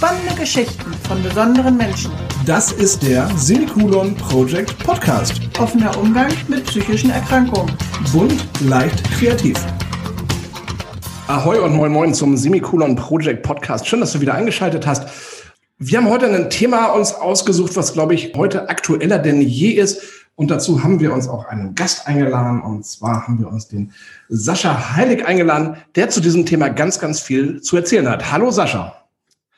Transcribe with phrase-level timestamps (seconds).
[0.00, 2.10] Spannende Geschichten von besonderen Menschen.
[2.46, 5.42] Das ist der Semikolon Project Podcast.
[5.58, 7.70] Offener Umgang mit psychischen Erkrankungen.
[8.10, 9.58] Bunt, leicht, kreativ.
[11.26, 13.86] Ahoi und moin moin zum Semikolon Project Podcast.
[13.86, 15.06] Schön, dass du wieder eingeschaltet hast.
[15.76, 20.00] Wir haben heute ein Thema uns ausgesucht, was, glaube ich, heute aktueller denn je ist.
[20.34, 22.62] Und dazu haben wir uns auch einen Gast eingeladen.
[22.62, 23.92] Und zwar haben wir uns den
[24.30, 28.32] Sascha Heilig eingeladen, der zu diesem Thema ganz, ganz viel zu erzählen hat.
[28.32, 28.99] Hallo Sascha.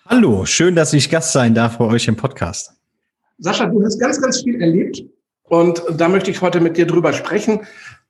[0.07, 2.73] Hallo, schön, dass ich Gast sein darf bei euch im Podcast.
[3.39, 5.05] Sascha, du hast ganz, ganz viel erlebt.
[5.45, 7.61] Und da möchte ich heute mit dir drüber sprechen.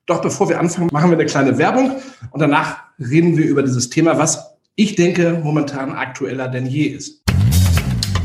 [0.07, 1.91] Doch bevor wir anfangen, machen wir eine kleine Werbung.
[2.31, 7.22] Und danach reden wir über dieses Thema, was ich denke momentan aktueller denn je ist.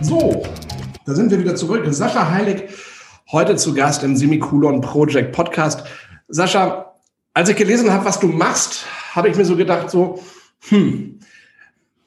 [0.00, 0.42] So,
[1.04, 1.84] da sind wir wieder zurück.
[1.88, 2.68] Sascha Heilig,
[3.32, 5.82] heute zu Gast im Semikolon Project Podcast.
[6.28, 6.94] Sascha,
[7.34, 10.22] als ich gelesen habe, was du machst, habe ich mir so gedacht, so,
[10.68, 11.18] hm,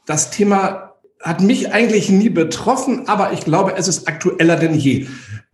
[0.06, 0.83] das Thema
[1.23, 5.07] hat mich eigentlich nie betroffen, aber ich glaube, es ist aktueller denn je.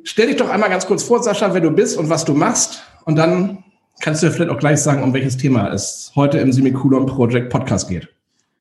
[0.03, 2.81] Stell dich doch einmal ganz kurz vor, Sascha, wer du bist und was du machst.
[3.05, 3.63] Und dann
[4.01, 7.87] kannst du vielleicht auch gleich sagen, um welches Thema es heute im Semikolon Project Podcast
[7.87, 8.09] geht.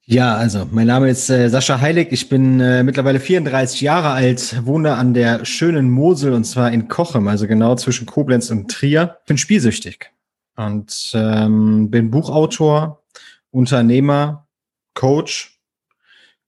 [0.04, 2.08] Ja, also mein Name ist äh, Sascha Heilig.
[2.12, 6.88] Ich bin äh, mittlerweile 34 Jahre alt, wohne an der schönen Mosel und zwar in
[6.88, 9.18] Kochem, also genau zwischen Koblenz und Trier.
[9.26, 10.10] Bin spielsüchtig
[10.56, 13.02] und ähm, bin Buchautor,
[13.50, 14.46] Unternehmer,
[14.94, 15.57] Coach,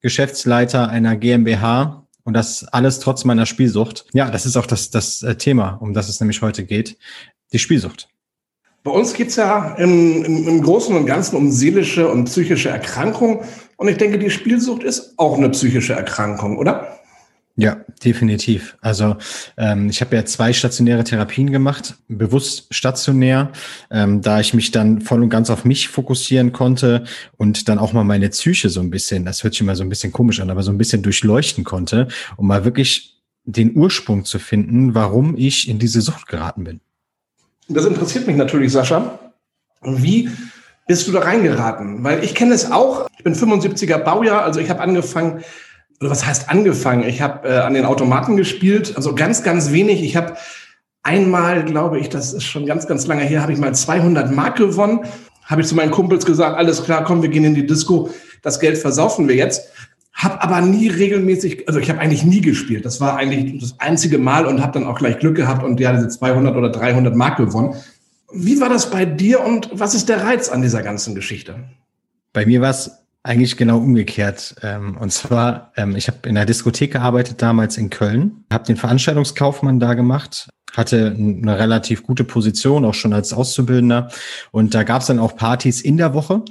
[0.00, 4.06] Geschäftsleiter einer GmbH und das alles trotz meiner Spielsucht.
[4.12, 6.96] Ja, das ist auch das, das äh, Thema, um das es nämlich heute geht,
[7.52, 8.08] die Spielsucht.
[8.82, 13.40] Bei uns geht's ja im, im, im Großen und Ganzen um seelische und psychische Erkrankungen.
[13.76, 16.99] Und ich denke, die Spielsucht ist auch eine psychische Erkrankung, oder?
[17.60, 18.78] Ja, definitiv.
[18.80, 19.16] Also
[19.58, 23.52] ähm, ich habe ja zwei stationäre Therapien gemacht, bewusst stationär,
[23.90, 27.04] ähm, da ich mich dann voll und ganz auf mich fokussieren konnte
[27.36, 29.90] und dann auch mal meine Psyche so ein bisschen, das hört sich mal so ein
[29.90, 34.38] bisschen komisch an, aber so ein bisschen durchleuchten konnte, um mal wirklich den Ursprung zu
[34.38, 36.80] finden, warum ich in diese Sucht geraten bin.
[37.68, 39.18] Das interessiert mich natürlich, Sascha.
[39.82, 40.30] Wie
[40.86, 42.02] bist du da reingeraten?
[42.04, 43.06] Weil ich kenne es auch.
[43.18, 45.44] Ich bin 75er Baujahr, also ich habe angefangen,
[46.00, 47.04] oder was heißt angefangen?
[47.04, 50.02] Ich habe äh, an den Automaten gespielt, also ganz, ganz wenig.
[50.02, 50.34] Ich habe
[51.02, 54.56] einmal, glaube ich, das ist schon ganz, ganz lange her, habe ich mal 200 Mark
[54.56, 55.00] gewonnen.
[55.44, 58.10] Habe ich zu meinen Kumpels gesagt, alles klar, komm, wir gehen in die Disco,
[58.42, 59.68] das Geld versaufen wir jetzt.
[60.14, 62.84] Hab aber nie regelmäßig, also ich habe eigentlich nie gespielt.
[62.84, 65.92] Das war eigentlich das einzige Mal und habe dann auch gleich Glück gehabt und ja,
[65.92, 67.74] diese 200 oder 300 Mark gewonnen.
[68.32, 71.56] Wie war das bei dir und was ist der Reiz an dieser ganzen Geschichte?
[72.32, 74.56] Bei mir war es eigentlich genau umgekehrt.
[74.62, 78.76] Ähm, und zwar, ähm, ich habe in der Diskothek gearbeitet damals in Köln, habe den
[78.76, 84.10] Veranstaltungskaufmann da gemacht, hatte eine relativ gute Position, auch schon als Auszubildender.
[84.52, 86.42] Und da gab es dann auch Partys in der Woche.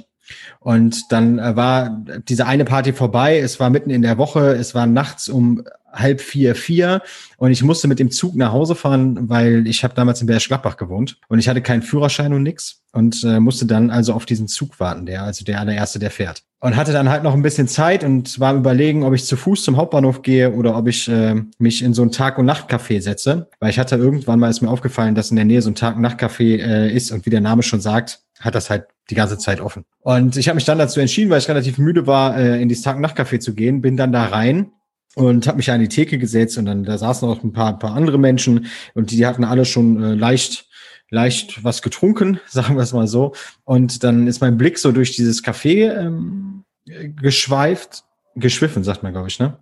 [0.60, 3.38] Und dann äh, war diese eine Party vorbei.
[3.38, 4.52] Es war mitten in der Woche.
[4.54, 7.02] Es war nachts um halb vier, vier.
[7.36, 10.46] Und ich musste mit dem Zug nach Hause fahren, weil ich habe damals in Bergisch
[10.46, 11.18] Gladbach gewohnt.
[11.28, 12.82] Und ich hatte keinen Führerschein und nix.
[12.92, 16.44] Und äh, musste dann also auf diesen Zug warten, der, also der allererste, der fährt.
[16.62, 19.64] Und hatte dann halt noch ein bisschen Zeit und war überlegen, ob ich zu Fuß
[19.64, 23.48] zum Hauptbahnhof gehe oder ob ich äh, mich in so ein Tag- und Nachtcafé setze.
[23.60, 25.96] Weil ich hatte irgendwann mal ist mir aufgefallen, dass in der Nähe so ein Tag-
[25.96, 29.38] und Nachtcafé äh, ist und wie der Name schon sagt, hat das halt die ganze
[29.38, 29.84] Zeit offen.
[30.00, 32.84] Und ich habe mich dann dazu entschieden, weil ich relativ müde war, äh, in dieses
[32.84, 34.72] Tag- und Nachtcafé zu gehen, bin dann da rein
[35.14, 37.78] und habe mich an die Theke gesetzt und dann da saßen auch ein paar, ein
[37.78, 40.69] paar andere Menschen und die, die hatten alle schon äh, leicht
[41.10, 43.34] leicht was getrunken, sagen wir es mal so.
[43.64, 48.04] Und dann ist mein Blick so durch dieses Café ähm, geschweift,
[48.36, 49.58] geschwiffen, sagt man, glaube ich, ne?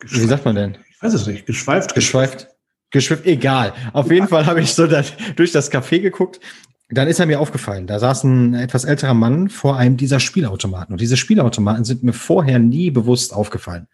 [0.00, 0.22] Geschweift.
[0.22, 0.78] Wie sagt man denn?
[0.90, 1.46] Ich weiß es nicht.
[1.46, 1.94] Geschweift.
[1.94, 2.48] Geschweift.
[2.90, 3.74] Geschwifft, egal.
[3.92, 5.02] Auf jeden Fall habe ich so da,
[5.34, 6.40] durch das Café geguckt.
[6.88, 7.86] Dann ist er mir aufgefallen.
[7.86, 10.94] Da saß ein etwas älterer Mann vor einem dieser Spielautomaten.
[10.94, 13.88] Und diese Spielautomaten sind mir vorher nie bewusst aufgefallen.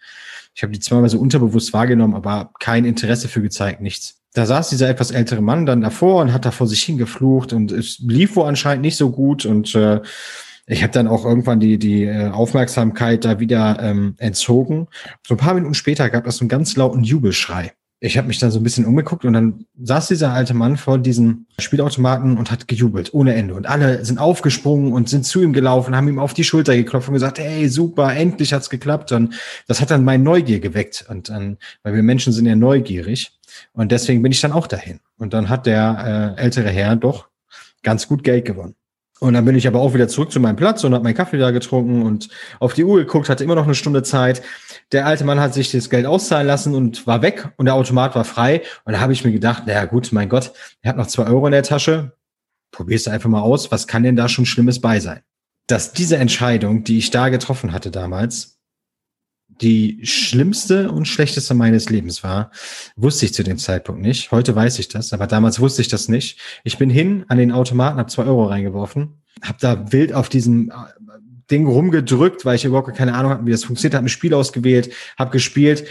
[0.54, 4.21] Ich habe die zweimal so unterbewusst wahrgenommen, aber kein Interesse für gezeigt, nichts.
[4.34, 7.70] Da saß dieser etwas ältere Mann dann davor und hat da vor sich hingeflucht und
[7.70, 10.00] es lief wohl anscheinend nicht so gut und äh,
[10.66, 14.88] ich habe dann auch irgendwann die, die äh, Aufmerksamkeit da wieder ähm, entzogen.
[15.26, 17.72] So ein paar Minuten später gab es einen ganz lauten Jubelschrei.
[18.04, 20.98] Ich habe mich dann so ein bisschen umgeguckt und dann saß dieser alte Mann vor
[20.98, 23.54] diesem Spielautomaten und hat gejubelt ohne Ende.
[23.54, 27.06] Und alle sind aufgesprungen und sind zu ihm gelaufen, haben ihm auf die Schulter geklopft
[27.06, 29.12] und gesagt, hey, super, endlich hat's geklappt.
[29.12, 29.34] Und
[29.68, 31.06] das hat dann mein Neugier geweckt.
[31.08, 33.38] Und dann, weil wir Menschen sind ja neugierig.
[33.72, 34.98] Und deswegen bin ich dann auch dahin.
[35.16, 37.28] Und dann hat der äh, ältere Herr doch
[37.84, 38.74] ganz gut Geld gewonnen.
[39.22, 41.38] Und dann bin ich aber auch wieder zurück zu meinem Platz und habe meinen Kaffee
[41.38, 42.28] da getrunken und
[42.58, 44.42] auf die Uhr geguckt, hatte immer noch eine Stunde Zeit.
[44.90, 48.16] Der alte Mann hat sich das Geld auszahlen lassen und war weg und der Automat
[48.16, 48.62] war frei.
[48.84, 51.46] Und da habe ich mir gedacht, naja gut, mein Gott, er hat noch zwei Euro
[51.46, 52.16] in der Tasche.
[52.72, 55.20] Probierst du einfach mal aus, was kann denn da schon Schlimmes bei sein?
[55.68, 58.51] Dass diese Entscheidung, die ich da getroffen hatte damals,
[59.60, 62.50] die schlimmste und schlechteste meines Lebens war,
[62.96, 64.30] wusste ich zu dem Zeitpunkt nicht.
[64.30, 66.38] Heute weiß ich das, aber damals wusste ich das nicht.
[66.64, 70.70] Ich bin hin an den Automaten, habe zwei Euro reingeworfen, habe da wild auf diesem
[70.70, 70.74] äh,
[71.50, 74.92] Ding rumgedrückt, weil ich überhaupt keine Ahnung hatte, wie das funktioniert, habe ein Spiel ausgewählt,
[75.18, 75.84] habe gespielt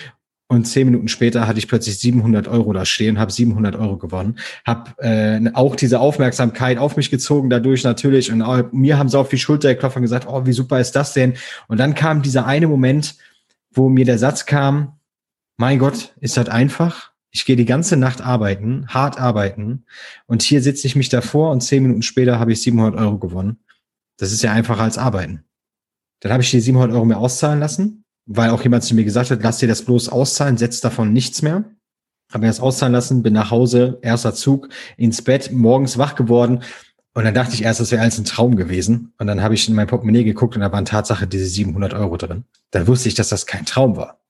[0.51, 4.37] und zehn Minuten später hatte ich plötzlich 700 Euro da stehen, habe 700 Euro gewonnen,
[4.65, 9.17] habe äh, auch diese Aufmerksamkeit auf mich gezogen dadurch natürlich und auch, mir haben sie
[9.17, 11.35] auf die Schulter geklopft und gesagt, oh, wie super ist das denn?
[11.69, 13.15] Und dann kam dieser eine Moment,
[13.71, 14.99] wo mir der Satz kam,
[15.57, 17.11] mein Gott, ist das einfach?
[17.31, 19.85] Ich gehe die ganze Nacht arbeiten, hart arbeiten
[20.27, 23.59] und hier sitze ich mich davor und zehn Minuten später habe ich 700 Euro gewonnen.
[24.17, 25.45] Das ist ja einfacher als arbeiten.
[26.19, 29.31] Dann habe ich die 700 Euro mir auszahlen lassen, weil auch jemand zu mir gesagt
[29.31, 31.63] hat, lass dir das bloß auszahlen, setz davon nichts mehr.
[32.31, 36.63] Habe mir das auszahlen lassen, bin nach Hause, erster Zug, ins Bett, morgens wach geworden
[37.13, 39.13] und dann dachte ich erst, das wäre alles ein Traum gewesen.
[39.17, 42.15] Und dann habe ich in mein Portemonnaie geguckt und da waren Tatsache diese 700 Euro
[42.15, 42.45] drin.
[42.71, 44.21] Dann wusste ich, dass das kein Traum war.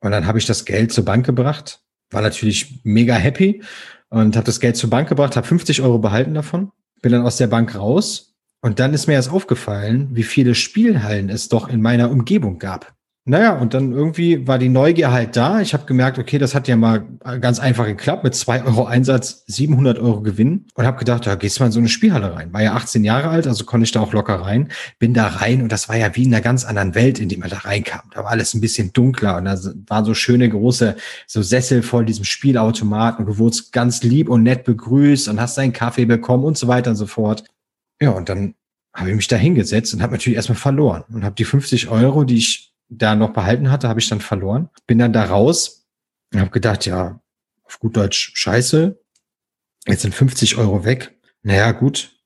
[0.00, 1.80] Und dann habe ich das Geld zur Bank gebracht,
[2.10, 3.62] war natürlich mega happy
[4.08, 6.70] und habe das Geld zur Bank gebracht, habe 50 Euro behalten davon,
[7.00, 11.28] bin dann aus der Bank raus und dann ist mir erst aufgefallen, wie viele Spielhallen
[11.28, 12.94] es doch in meiner Umgebung gab.
[13.24, 15.60] Naja, und dann irgendwie war die Neugier halt da.
[15.60, 17.06] Ich habe gemerkt, okay, das hat ja mal
[17.40, 21.56] ganz einfach geklappt mit zwei Euro Einsatz, 700 Euro Gewinn und habe gedacht, da gehst
[21.56, 22.52] du mal in so eine Spielhalle rein.
[22.52, 24.72] War ja 18 Jahre alt, also konnte ich da auch locker rein.
[24.98, 27.36] Bin da rein und das war ja wie in einer ganz anderen Welt, in die
[27.36, 28.00] man da reinkam.
[28.12, 30.96] Da war alles ein bisschen dunkler und da waren so schöne große
[31.28, 35.56] so Sessel vor diesem Spielautomaten und du wurdest ganz lieb und nett begrüßt und hast
[35.56, 37.44] deinen Kaffee bekommen und so weiter und so fort.
[38.00, 38.54] Ja, und dann
[38.92, 42.24] habe ich mich da hingesetzt und habe natürlich erstmal verloren und habe die 50 Euro,
[42.24, 44.68] die ich da noch behalten hatte, habe ich dann verloren.
[44.86, 45.86] Bin dann da raus
[46.32, 47.20] und habe gedacht, ja,
[47.64, 48.98] auf gut Deutsch, scheiße.
[49.86, 51.18] Jetzt sind 50 Euro weg.
[51.42, 52.16] Naja, gut.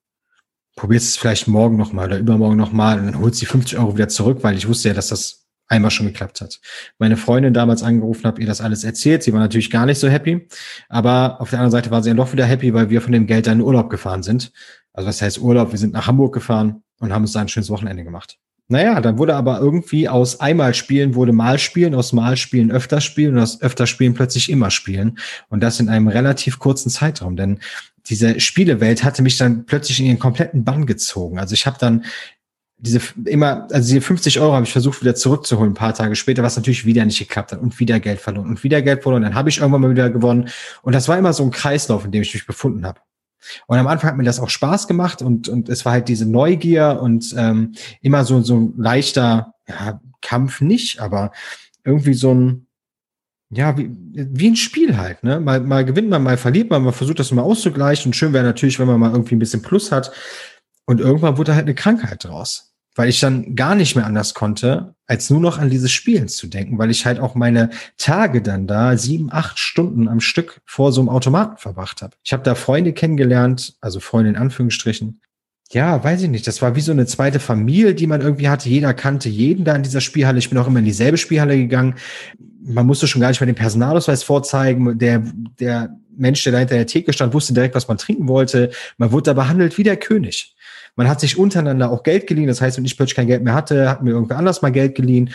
[0.75, 4.09] Probierst es vielleicht morgen nochmal oder übermorgen nochmal und dann holst die 50 Euro wieder
[4.09, 6.61] zurück, weil ich wusste ja, dass das einmal schon geklappt hat.
[6.99, 9.23] Meine Freundin damals angerufen, habe ihr das alles erzählt.
[9.23, 10.47] Sie war natürlich gar nicht so happy.
[10.89, 13.27] Aber auf der anderen Seite war sie dann doch wieder happy, weil wir von dem
[13.27, 14.53] Geld dann in Urlaub gefahren sind.
[14.93, 15.73] Also was heißt Urlaub?
[15.73, 18.39] Wir sind nach Hamburg gefahren und haben uns da ein schönes Wochenende gemacht.
[18.69, 23.01] Naja, dann wurde aber irgendwie aus einmal spielen wurde mal spielen, aus mal spielen öfter
[23.01, 25.19] spielen und aus öfter spielen plötzlich immer spielen.
[25.49, 27.37] Und das in einem relativ kurzen Zeitraum.
[27.37, 27.61] Denn
[28.09, 31.39] diese Spielewelt hatte mich dann plötzlich in ihren kompletten Bann gezogen.
[31.39, 32.05] Also ich habe dann
[32.79, 36.43] diese immer, also diese 50 Euro habe ich versucht wieder zurückzuholen, ein paar Tage später,
[36.43, 39.23] was natürlich wieder nicht geklappt hat und wieder Geld verloren und wieder Geld verloren.
[39.23, 40.51] Dann habe ich irgendwann mal wieder gewonnen.
[40.83, 43.01] Und das war immer so ein Kreislauf, in dem ich mich befunden habe.
[43.67, 46.27] Und am Anfang hat mir das auch Spaß gemacht und, und es war halt diese
[46.27, 47.73] Neugier und ähm,
[48.03, 51.33] immer so, so ein leichter ja, Kampf nicht, aber
[51.85, 52.67] irgendwie so ein,
[53.51, 55.39] ja, wie, wie ein Spiel halt, ne?
[55.39, 58.09] Mal, mal gewinnt man, mal verliert man, man versucht das mal auszugleichen.
[58.09, 60.11] Und schön wäre natürlich, wenn man mal irgendwie ein bisschen Plus hat.
[60.85, 64.95] Und irgendwann wurde halt eine Krankheit draus weil ich dann gar nicht mehr anders konnte,
[65.07, 68.67] als nur noch an dieses Spielen zu denken, weil ich halt auch meine Tage dann
[68.67, 72.17] da sieben, acht Stunden am Stück vor so einem Automaten verbracht habe.
[72.25, 75.21] Ich habe da Freunde kennengelernt, also Freunde in Anführungsstrichen.
[75.73, 76.47] Ja, weiß ich nicht.
[76.47, 78.69] Das war wie so eine zweite Familie, die man irgendwie hatte.
[78.69, 80.38] Jeder kannte jeden da in dieser Spielhalle.
[80.38, 81.97] Ich bin auch immer in dieselbe Spielhalle gegangen.
[82.62, 84.99] Man musste schon gar nicht mal den Personalausweis vorzeigen.
[84.99, 85.25] Der,
[85.59, 88.71] der Mensch, der da hinter der Theke stand, wusste direkt, was man trinken wollte.
[88.97, 90.56] Man wurde da behandelt wie der König.
[90.97, 92.49] Man hat sich untereinander auch Geld geliehen.
[92.49, 94.95] Das heißt, wenn ich plötzlich kein Geld mehr hatte, hat mir irgendwer anders mal Geld
[94.95, 95.31] geliehen.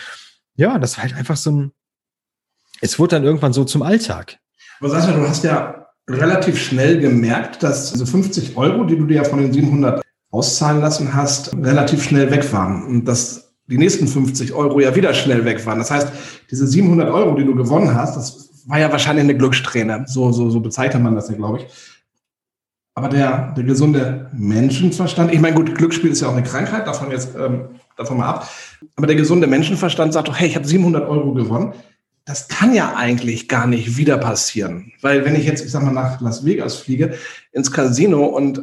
[0.56, 1.72] Ja, das war halt einfach so ein,
[2.80, 4.38] es wurde dann irgendwann so zum Alltag.
[4.80, 9.18] Aber Sascha, du hast ja relativ schnell gemerkt, dass diese 50 Euro, die du dir
[9.18, 12.84] ja von den 700 auszahlen lassen hast, relativ schnell weg waren.
[12.84, 15.78] Und dass die nächsten 50 Euro ja wieder schnell weg waren.
[15.78, 16.08] Das heißt,
[16.50, 20.04] diese 700 Euro, die du gewonnen hast, das war ja wahrscheinlich eine Glückssträhne.
[20.08, 21.66] So, so, so bezeichnet man das ja, glaube ich.
[22.94, 27.10] Aber der, der gesunde Menschenverstand, ich meine, gut, Glücksspiel ist ja auch eine Krankheit, davon
[27.10, 28.50] jetzt ähm, davon mal ab.
[28.96, 31.72] Aber der gesunde Menschenverstand sagt doch, hey, ich habe 700 Euro gewonnen.
[32.24, 34.92] Das kann ja eigentlich gar nicht wieder passieren.
[35.00, 37.16] Weil wenn ich jetzt, ich sag mal, nach Las Vegas fliege,
[37.50, 38.62] ins Casino und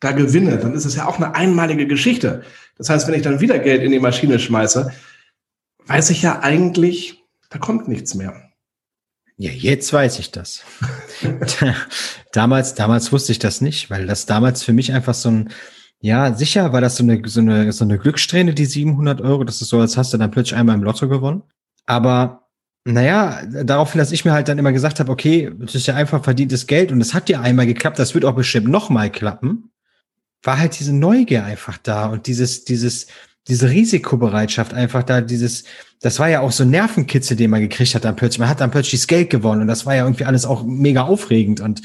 [0.00, 2.42] da gewinne, dann ist es ja auch eine einmalige Geschichte.
[2.76, 4.92] Das heißt, wenn ich dann wieder Geld in die Maschine schmeiße,
[5.86, 8.47] weiß ich ja eigentlich, da kommt nichts mehr.
[9.40, 10.64] Ja, jetzt weiß ich das.
[12.32, 15.50] damals, damals wusste ich das nicht, weil das damals für mich einfach so ein,
[16.00, 19.44] ja, sicher war das so eine, so eine, so eine Glückssträhne, die 700 Euro.
[19.44, 21.44] Das ist so, als hast du dann plötzlich einmal im Lotto gewonnen.
[21.86, 22.48] Aber
[22.84, 26.24] naja, daraufhin, dass ich mir halt dann immer gesagt habe, okay, das ist ja einfach
[26.24, 29.70] verdientes Geld und es hat ja einmal geklappt, das wird auch bestimmt nochmal klappen,
[30.42, 33.06] war halt diese Neugier einfach da und dieses, dieses,
[33.48, 35.64] diese Risikobereitschaft einfach da, dieses,
[36.00, 38.38] das war ja auch so ein Nervenkitzel, den man gekriegt hat dann plötzlich.
[38.38, 41.02] Man hat dann plötzlich das Geld gewonnen und das war ja irgendwie alles auch mega
[41.02, 41.82] aufregend und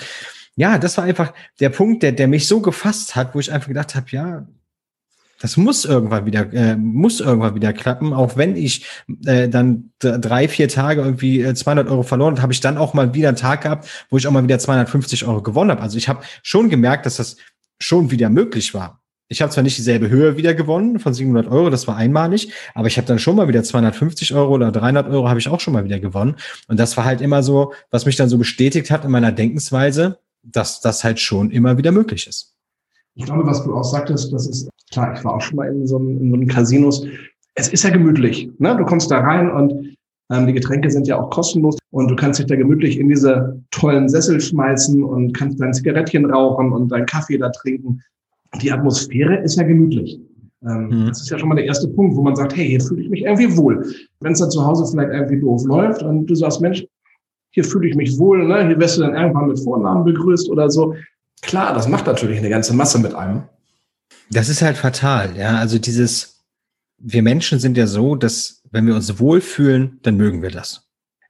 [0.56, 3.70] ja, das war einfach der Punkt, der, der mich so gefasst hat, wo ich einfach
[3.70, 4.46] gedacht habe, ja,
[5.44, 8.86] das muss irgendwann wieder, äh, muss irgendwann wieder klappen, auch wenn ich
[9.26, 13.14] äh, dann drei, vier Tage irgendwie 200 äh, Euro verloren habe, ich dann auch mal
[13.14, 15.82] wieder einen Tag gehabt, wo ich auch mal wieder 250 Euro gewonnen habe.
[15.82, 17.36] Also ich habe schon gemerkt, dass das
[17.78, 19.03] schon wieder möglich war.
[19.34, 22.86] Ich habe zwar nicht dieselbe Höhe wieder gewonnen von 700 Euro, das war einmalig, aber
[22.86, 25.74] ich habe dann schon mal wieder 250 Euro oder 300 Euro habe ich auch schon
[25.74, 26.36] mal wieder gewonnen.
[26.68, 30.20] Und das war halt immer so, was mich dann so bestätigt hat in meiner Denkensweise,
[30.44, 32.54] dass das halt schon immer wieder möglich ist.
[33.16, 35.88] Ich glaube, was du auch sagtest, das ist klar, ich war auch schon mal in
[35.88, 37.04] so einem, in so einem Casinos.
[37.56, 38.52] Es ist ja gemütlich.
[38.60, 38.78] Ne?
[38.78, 39.96] Du kommst da rein und
[40.32, 43.64] ähm, die Getränke sind ja auch kostenlos und du kannst dich da gemütlich in diese
[43.72, 48.04] tollen Sessel schmeißen und kannst dein Zigarettchen rauchen und deinen Kaffee da trinken.
[48.62, 50.20] Die Atmosphäre ist ja gemütlich.
[50.66, 51.08] Ähm, mhm.
[51.08, 53.10] Das ist ja schon mal der erste Punkt, wo man sagt, hey, hier fühle ich
[53.10, 53.86] mich irgendwie wohl.
[54.22, 56.86] Wenn es dann zu Hause vielleicht irgendwie doof läuft und du sagst, Mensch,
[57.52, 58.66] hier fühle ich mich wohl, ne?
[58.68, 60.96] hier wirst du dann irgendwann mit Vornamen begrüßt oder so.
[61.42, 63.44] Klar, das macht natürlich eine ganze Masse mit einem.
[64.32, 65.58] Das ist halt fatal, ja.
[65.58, 66.44] Also dieses,
[66.98, 70.83] wir Menschen sind ja so, dass wenn wir uns wohlfühlen, dann mögen wir das.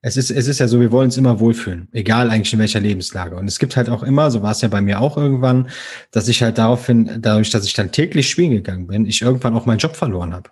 [0.05, 2.81] Es ist, es ist ja so, wir wollen uns immer wohlfühlen, egal eigentlich in welcher
[2.81, 3.37] Lebenslage.
[3.37, 5.69] Und es gibt halt auch immer, so war es ja bei mir auch irgendwann,
[6.11, 9.65] dass ich halt daraufhin, dadurch, dass ich dann täglich spielen gegangen bin, ich irgendwann auch
[9.65, 10.49] meinen Job verloren habe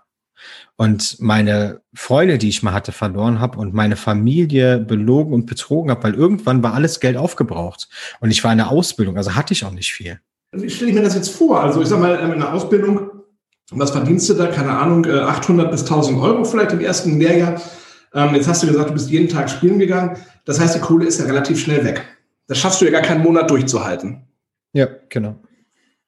[0.78, 5.92] und meine Freunde, die ich mal hatte, verloren habe und meine Familie belogen und betrogen
[5.92, 7.90] habe, weil irgendwann war alles Geld aufgebraucht
[8.22, 10.22] und ich war in der Ausbildung, also hatte ich auch nicht viel.
[10.68, 11.62] Stelle ich mir das jetzt vor?
[11.62, 13.12] Also ich sag mal, in der Ausbildung,
[13.70, 14.48] was verdienst du da?
[14.48, 17.62] Keine Ahnung, 800 äh, bis 1000 Euro vielleicht im ersten Lehrjahr.
[18.14, 20.18] Ähm, jetzt hast du gesagt, du bist jeden Tag spielen gegangen.
[20.46, 22.06] Das heißt, die Kohle ist ja relativ schnell weg.
[22.48, 24.24] Das schaffst du ja gar keinen Monat durchzuhalten.
[24.74, 25.36] Ja, genau.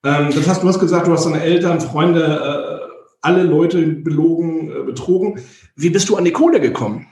[0.04, 4.70] Ähm, das heißt, du hast gesagt, du hast deine Eltern, Freunde, äh, alle Leute belogen,
[4.70, 5.40] äh, betrogen.
[5.76, 7.08] Wie bist du an die Kohle gekommen?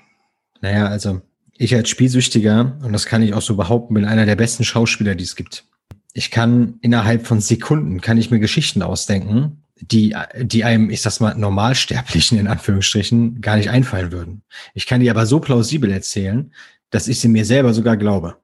[0.62, 1.21] Naja, also
[1.57, 5.15] ich als Spielsüchtiger, und das kann ich auch so behaupten, bin einer der besten Schauspieler,
[5.15, 5.65] die es gibt.
[6.13, 11.19] Ich kann innerhalb von Sekunden, kann ich mir Geschichten ausdenken, die, die einem, ich sag's
[11.19, 14.43] mal, Normalsterblichen in Anführungsstrichen gar nicht einfallen würden.
[14.73, 16.53] Ich kann die aber so plausibel erzählen,
[16.89, 18.38] dass ich sie mir selber sogar glaube.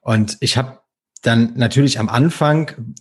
[0.00, 0.80] Und ich habe
[1.22, 2.94] dann natürlich am Anfang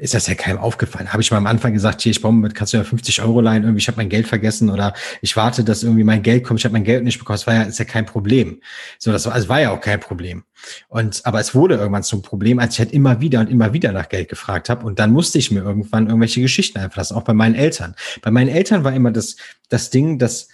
[0.00, 1.12] ist das ja keinem aufgefallen.
[1.12, 3.42] Habe ich mal am Anfang gesagt, hier, ich brauche mit, kannst du ja 50 Euro
[3.42, 6.58] leihen, irgendwie, ich habe mein Geld vergessen oder ich warte, dass irgendwie mein Geld kommt,
[6.58, 7.34] ich habe mein Geld nicht bekommen.
[7.34, 8.62] Das war ja, ist ja kein Problem.
[8.98, 10.44] So, das war, also war ja auch kein Problem.
[10.88, 13.92] Und, aber es wurde irgendwann zum Problem, als ich halt immer wieder und immer wieder
[13.92, 14.86] nach Geld gefragt habe.
[14.86, 17.94] Und dann musste ich mir irgendwann irgendwelche Geschichten einfassen, auch bei meinen Eltern.
[18.22, 19.36] Bei meinen Eltern war immer das,
[19.68, 20.48] das Ding, dass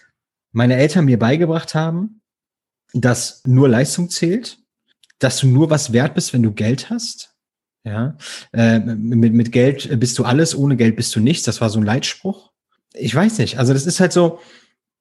[0.50, 2.20] meine Eltern mir beigebracht haben,
[2.94, 4.58] dass nur Leistung zählt,
[5.20, 7.35] dass du nur was wert bist, wenn du Geld hast
[7.86, 8.16] ja,
[8.52, 11.44] äh, mit, mit Geld bist du alles, ohne Geld bist du nichts.
[11.44, 12.50] Das war so ein Leitspruch.
[12.94, 13.58] Ich weiß nicht.
[13.60, 14.40] Also das ist halt so.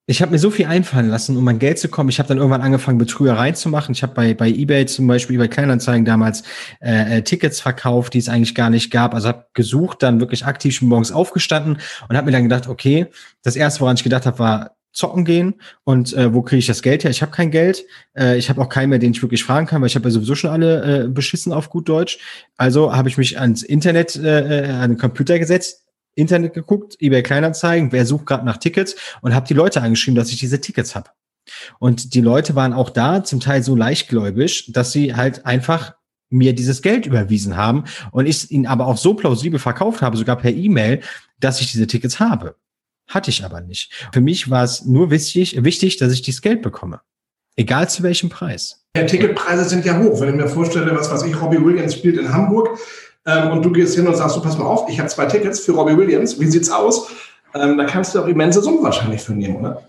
[0.08, 2.10] Ich habe mir so viel einfallen lassen, um an Geld zu kommen.
[2.10, 3.90] Ich habe dann irgendwann angefangen, Betrügereien zu machen.
[3.90, 6.44] Ich habe bei, bei eBay zum Beispiel, bei Kleinanzeigen damals
[6.80, 9.14] äh, äh, Tickets verkauft, die es eigentlich gar nicht gab.
[9.14, 11.78] Also habe gesucht, dann wirklich aktiv schon morgens aufgestanden
[12.08, 13.06] und habe mir dann gedacht, okay,
[13.42, 16.82] das erste, woran ich gedacht habe, war zocken gehen und äh, wo kriege ich das
[16.82, 17.10] Geld her?
[17.10, 17.84] Ich habe kein Geld,
[18.16, 20.10] äh, ich habe auch keinen mehr, den ich wirklich fragen kann, weil ich habe ja
[20.10, 22.18] sowieso schon alle äh, beschissen auf gut Deutsch.
[22.56, 25.84] Also habe ich mich ans Internet, äh, äh, an den Computer gesetzt,
[26.14, 30.30] Internet geguckt, eBay Kleinanzeigen, wer sucht gerade nach Tickets und habe die Leute angeschrieben, dass
[30.30, 31.10] ich diese Tickets habe.
[31.78, 35.94] Und die Leute waren auch da, zum Teil so leichtgläubig, dass sie halt einfach
[36.30, 40.36] mir dieses Geld überwiesen haben und ich ihnen aber auch so plausibel verkauft habe, sogar
[40.36, 41.02] per E-Mail,
[41.38, 42.56] dass ich diese Tickets habe.
[43.08, 43.92] Hatte ich aber nicht.
[44.12, 47.00] Für mich war es nur wichtig, wichtig, dass ich dieses Geld bekomme.
[47.56, 48.84] Egal zu welchem Preis.
[48.96, 50.20] Ja, Ticketpreise sind ja hoch.
[50.20, 52.78] Wenn ich mir vorstelle, was weiß ich, Robbie Williams spielt in Hamburg
[53.24, 55.60] ähm, und du gehst hin und sagst, du pass mal auf, ich habe zwei Tickets
[55.60, 57.08] für Robbie Williams, wie sieht's aus?
[57.54, 59.82] Ähm, da kannst du auch immense Summen wahrscheinlich für nehmen, oder?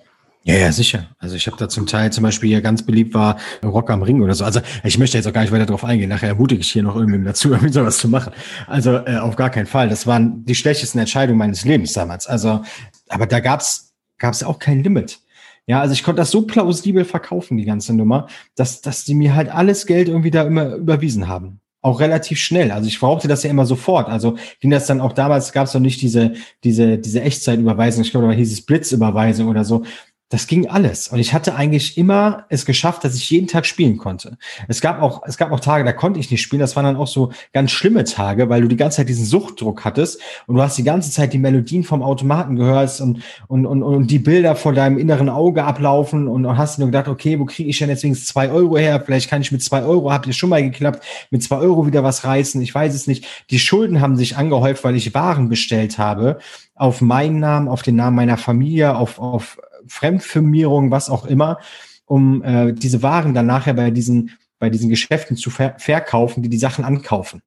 [0.48, 1.10] Ja, ja, sicher.
[1.20, 4.22] Also ich habe da zum Teil zum Beispiel hier ganz beliebt war Rock am Ring
[4.22, 4.46] oder so.
[4.46, 6.08] Also ich möchte jetzt auch gar nicht weiter darauf eingehen.
[6.08, 8.32] Nachher ermutige ich hier noch irgendwie dazu, irgendwie sowas zu machen.
[8.66, 9.89] Also äh, auf gar keinen Fall.
[9.89, 12.27] Das waren die schlechtesten Entscheidungen meines Lebens damals.
[12.27, 12.62] Also,
[13.10, 15.20] aber da gab's gab's auch kein Limit.
[15.66, 19.36] Ja, also ich konnte das so plausibel verkaufen, die ganze Nummer, dass, dass die mir
[19.36, 22.72] halt alles Geld irgendwie da immer überwiesen haben auch relativ schnell.
[22.72, 24.10] Also ich brauchte das ja immer sofort.
[24.10, 28.12] Also ging das dann auch damals, gab es noch nicht diese, diese, diese Echtzeitüberweisung, ich
[28.12, 29.84] glaube, da hieß es Blitzüberweisung oder so
[30.29, 31.07] das ging alles.
[31.07, 34.38] Und ich hatte eigentlich immer es geschafft, dass ich jeden Tag spielen konnte.
[34.67, 36.60] Es gab auch, es gab auch Tage, da konnte ich nicht spielen.
[36.60, 39.86] Das waren dann auch so ganz schlimme Tage, weil du die ganze Zeit diesen Suchtdruck
[39.86, 43.84] hattest und du hast die ganze Zeit die Melodien vom Automaten gehört und, und, und,
[43.84, 47.46] und die Bilder vor deinem inneren Auge ablaufen und, und hast nur gedacht, okay, wo
[47.46, 49.01] kriege ich denn jetzt wenigstens zwei Euro her?
[49.05, 52.03] Vielleicht kann ich mit zwei Euro, habt ihr schon mal geklappt, mit zwei Euro wieder
[52.03, 52.62] was reißen.
[52.62, 53.25] Ich weiß es nicht.
[53.50, 56.39] Die Schulden haben sich angehäuft, weil ich Waren bestellt habe
[56.77, 59.57] auf meinen Namen, auf den Namen meiner Familie, auf, auf
[59.88, 61.60] Fremdfirmierung, was auch immer,
[62.06, 66.50] um äh, diese Waren dann nachher bei diesen, bei diesen Geschäften zu ver verkaufen, die
[66.50, 67.41] die Sachen ankaufen.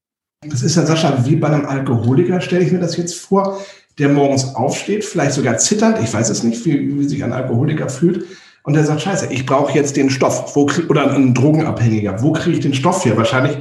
[0.47, 3.61] Das ist ja, Sascha, wie bei einem Alkoholiker, stelle ich mir das jetzt vor,
[3.99, 7.89] der morgens aufsteht, vielleicht sogar zitternd, ich weiß es nicht, wie, wie sich ein Alkoholiker
[7.89, 8.25] fühlt,
[8.63, 12.33] und der sagt, scheiße, ich brauche jetzt den Stoff, wo krieg, oder ein Drogenabhängiger, wo
[12.33, 13.17] kriege ich den Stoff her?
[13.17, 13.59] Wahrscheinlich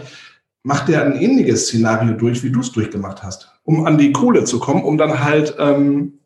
[0.63, 4.43] macht der ein ähnliches Szenario durch, wie du es durchgemacht hast, um an die Kohle
[4.43, 6.18] zu kommen, um dann halt ähm,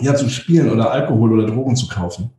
[0.00, 2.30] ja, zu spielen oder Alkohol oder Drogen zu kaufen.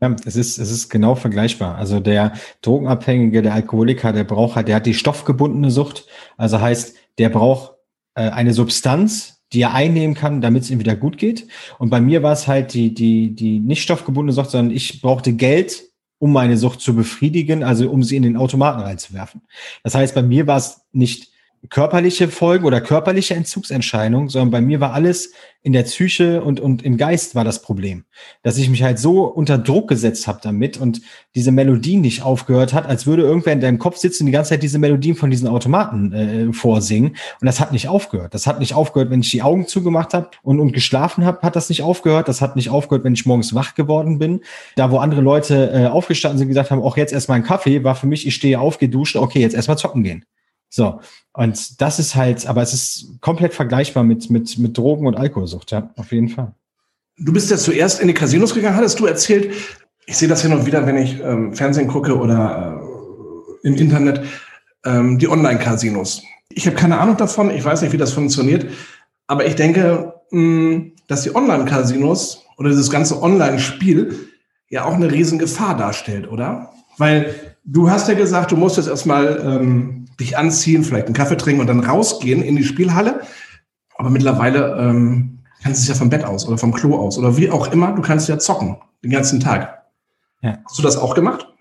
[0.00, 1.76] Ja, es ist, es ist genau vergleichbar.
[1.76, 2.32] Also der
[2.62, 6.06] Drogenabhängige, der Alkoholiker, der braucht halt, der hat die stoffgebundene Sucht.
[6.36, 7.74] Also heißt, der braucht
[8.14, 11.46] äh, eine Substanz, die er einnehmen kann, damit es ihm wieder gut geht.
[11.78, 15.32] Und bei mir war es halt die, die, die nicht stoffgebundene Sucht, sondern ich brauchte
[15.32, 15.84] Geld,
[16.18, 19.42] um meine Sucht zu befriedigen, also um sie in den Automaten reinzuwerfen.
[19.82, 21.33] Das heißt, bei mir war es nicht
[21.70, 26.82] körperliche Folgen oder körperliche Entzugsentscheidungen, sondern bei mir war alles in der Psyche und, und
[26.82, 28.04] im Geist war das Problem.
[28.42, 31.00] Dass ich mich halt so unter Druck gesetzt habe damit und
[31.34, 34.50] diese Melodien nicht aufgehört hat, als würde irgendwer in deinem Kopf sitzen und die ganze
[34.50, 37.16] Zeit diese Melodien von diesen Automaten äh, vorsingen.
[37.40, 38.34] Und das hat nicht aufgehört.
[38.34, 41.56] Das hat nicht aufgehört, wenn ich die Augen zugemacht habe und, und geschlafen habe, hat
[41.56, 42.28] das nicht aufgehört.
[42.28, 44.42] Das hat nicht aufgehört, wenn ich morgens wach geworden bin.
[44.76, 47.94] Da, wo andere Leute äh, aufgestanden sind, gesagt haben, auch jetzt erstmal ein Kaffee, war
[47.94, 50.26] für mich, ich stehe auf, geduscht, okay, jetzt erstmal zocken gehen.
[50.74, 50.98] So.
[51.32, 55.70] Und das ist halt, aber es ist komplett vergleichbar mit, mit, mit Drogen und Alkoholsucht,
[55.70, 56.52] ja, auf jeden Fall.
[57.16, 59.54] Du bist ja zuerst in die Casinos gegangen, hattest du erzählt.
[60.06, 62.80] Ich sehe das ja noch wieder, wenn ich ähm, Fernsehen gucke oder
[63.62, 64.22] äh, im Internet,
[64.84, 66.24] ähm, die Online-Casinos.
[66.48, 68.66] Ich habe keine Ahnung davon, ich weiß nicht, wie das funktioniert,
[69.28, 74.28] aber ich denke, mh, dass die Online-Casinos oder dieses ganze Online-Spiel
[74.70, 76.72] ja auch eine riesen Gefahr darstellt, oder?
[76.98, 77.32] Weil
[77.64, 81.60] du hast ja gesagt, du musst jetzt erstmal ähm, dich anziehen, vielleicht einen Kaffee trinken
[81.60, 83.22] und dann rausgehen in die Spielhalle.
[83.96, 87.36] Aber mittlerweile ähm, kannst du es ja vom Bett aus oder vom Klo aus oder
[87.36, 89.84] wie auch immer, du kannst ja zocken den ganzen Tag.
[90.42, 90.58] Ja.
[90.64, 91.53] Hast du das auch gemacht?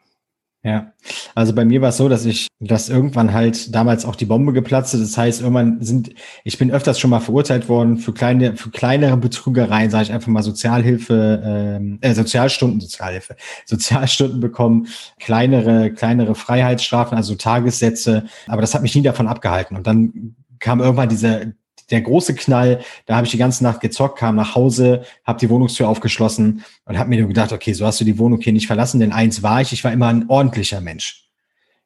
[0.65, 0.93] Ja,
[1.35, 4.53] also bei mir war es so, dass ich, dass irgendwann halt damals auch die Bombe
[4.53, 5.01] geplatzt ist.
[5.01, 6.13] Das heißt, irgendwann sind,
[6.45, 10.29] ich bin öfters schon mal verurteilt worden für kleine, für kleinere Betrügereien, sage ich einfach
[10.29, 14.87] mal Sozialhilfe, ähm, äh, Sozialstunden, Sozialhilfe, Sozialstunden bekommen,
[15.19, 18.23] kleinere, kleinere Freiheitsstrafen, also Tagessätze.
[18.47, 19.75] Aber das hat mich nie davon abgehalten.
[19.75, 21.55] Und dann kam irgendwann diese
[21.93, 25.49] der große Knall, da habe ich die ganze Nacht gezockt, kam nach Hause, habe die
[25.49, 28.67] Wohnungstür aufgeschlossen und habe mir nur gedacht, okay, so hast du die Wohnung hier nicht
[28.67, 31.29] verlassen, denn eins war ich, ich war immer ein ordentlicher Mensch.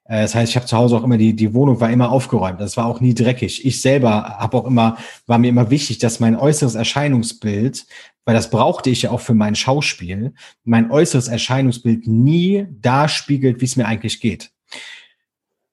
[0.06, 2.60] Äh, das heißt, ich habe zu Hause auch immer die die Wohnung war immer aufgeräumt.
[2.60, 3.66] Das war auch nie dreckig.
[3.66, 7.86] Ich selber habe auch immer war mir immer wichtig, dass mein äußeres Erscheinungsbild,
[8.26, 13.62] weil das brauchte ich ja auch für mein Schauspiel, mein äußeres Erscheinungsbild nie da spiegelt,
[13.62, 14.52] wie es mir eigentlich geht.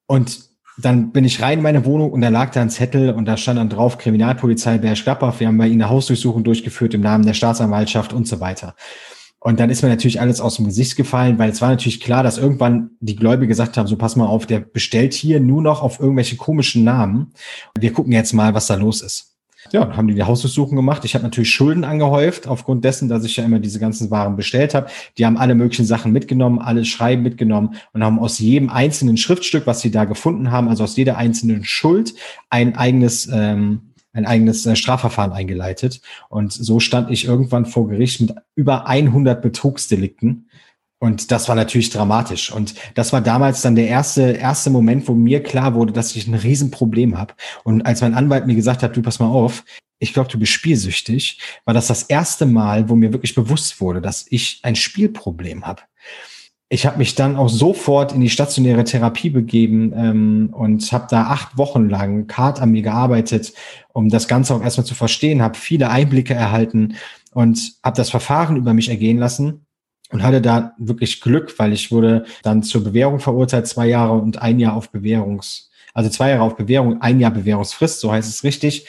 [0.07, 3.27] Und dann bin ich rein in meine Wohnung und da lag da ein Zettel und
[3.27, 5.39] da stand dann drauf Kriminalpolizei Berg-Gladbach.
[5.39, 8.75] Wir haben bei Ihnen eine Hausdurchsuchung durchgeführt im Namen der Staatsanwaltschaft und so weiter.
[9.39, 12.23] Und dann ist mir natürlich alles aus dem Gesicht gefallen, weil es war natürlich klar,
[12.23, 15.83] dass irgendwann die Gläubige gesagt haben, so pass mal auf, der bestellt hier nur noch
[15.83, 17.35] auf irgendwelche komischen Namen.
[17.79, 19.34] Wir gucken jetzt mal, was da los ist
[19.73, 21.05] ja, haben die die Hausdurchsuchung gemacht.
[21.05, 24.75] Ich habe natürlich Schulden angehäuft, aufgrund dessen, dass ich ja immer diese ganzen Waren bestellt
[24.75, 24.89] habe.
[25.19, 29.67] Die haben alle möglichen Sachen mitgenommen, alle Schreiben mitgenommen und haben aus jedem einzelnen Schriftstück,
[29.67, 32.15] was sie da gefunden haben, also aus jeder einzelnen Schuld,
[32.51, 33.81] ein eigenes ähm,
[34.15, 36.01] ein eigenes äh, Strafverfahren eingeleitet.
[36.29, 40.49] Und so stand ich irgendwann vor Gericht mit über 100 Betrugsdelikten
[40.99, 42.51] und das war natürlich dramatisch.
[42.51, 46.27] Und das war damals dann der erste, erste Moment, wo mir klar wurde, dass ich
[46.27, 47.35] ein Riesenproblem habe.
[47.63, 49.65] Und als mein Anwalt mir gesagt hat, du pass mal auf,
[49.99, 54.01] ich glaube, du bist spielsüchtig, war das das erste Mal, wo mir wirklich bewusst wurde,
[54.01, 55.83] dass ich ein Spielproblem habe.
[56.71, 61.25] Ich habe mich dann auch sofort in die stationäre Therapie begeben ähm, und habe da
[61.27, 63.53] acht Wochen lang hart an mir gearbeitet,
[63.93, 66.97] um das Ganze auch erstmal zu verstehen, habe viele Einblicke erhalten
[67.33, 69.67] und habe das Verfahren über mich ergehen lassen
[70.11, 74.41] und hatte da wirklich Glück, weil ich wurde dann zur Bewährung verurteilt, zwei Jahre und
[74.41, 78.45] ein Jahr auf Bewährungs, also zwei Jahre auf Bewährung, ein Jahr Bewährungsfrist, so heißt es
[78.45, 78.87] richtig.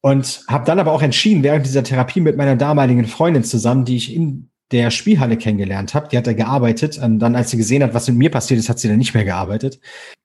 [0.00, 3.96] Und habe dann aber auch entschieden, während dieser Therapie mit meiner damaligen Freundin zusammen, die
[3.96, 6.98] ich in der Spielhalle kennengelernt habe, die hat da gearbeitet.
[6.98, 9.14] Und dann, als sie gesehen hat, was mit mir passiert ist, hat sie dann nicht
[9.14, 9.80] mehr gearbeitet.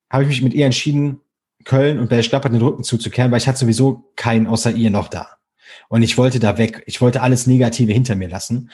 [0.09, 1.21] Habe ich mich mit ihr entschieden,
[1.63, 5.27] Köln und Berchtesgaden den Rücken zuzukehren, weil ich hatte sowieso keinen außer ihr noch da.
[5.87, 6.83] Und ich wollte da weg.
[6.85, 8.69] Ich wollte alles Negative hinter mir lassen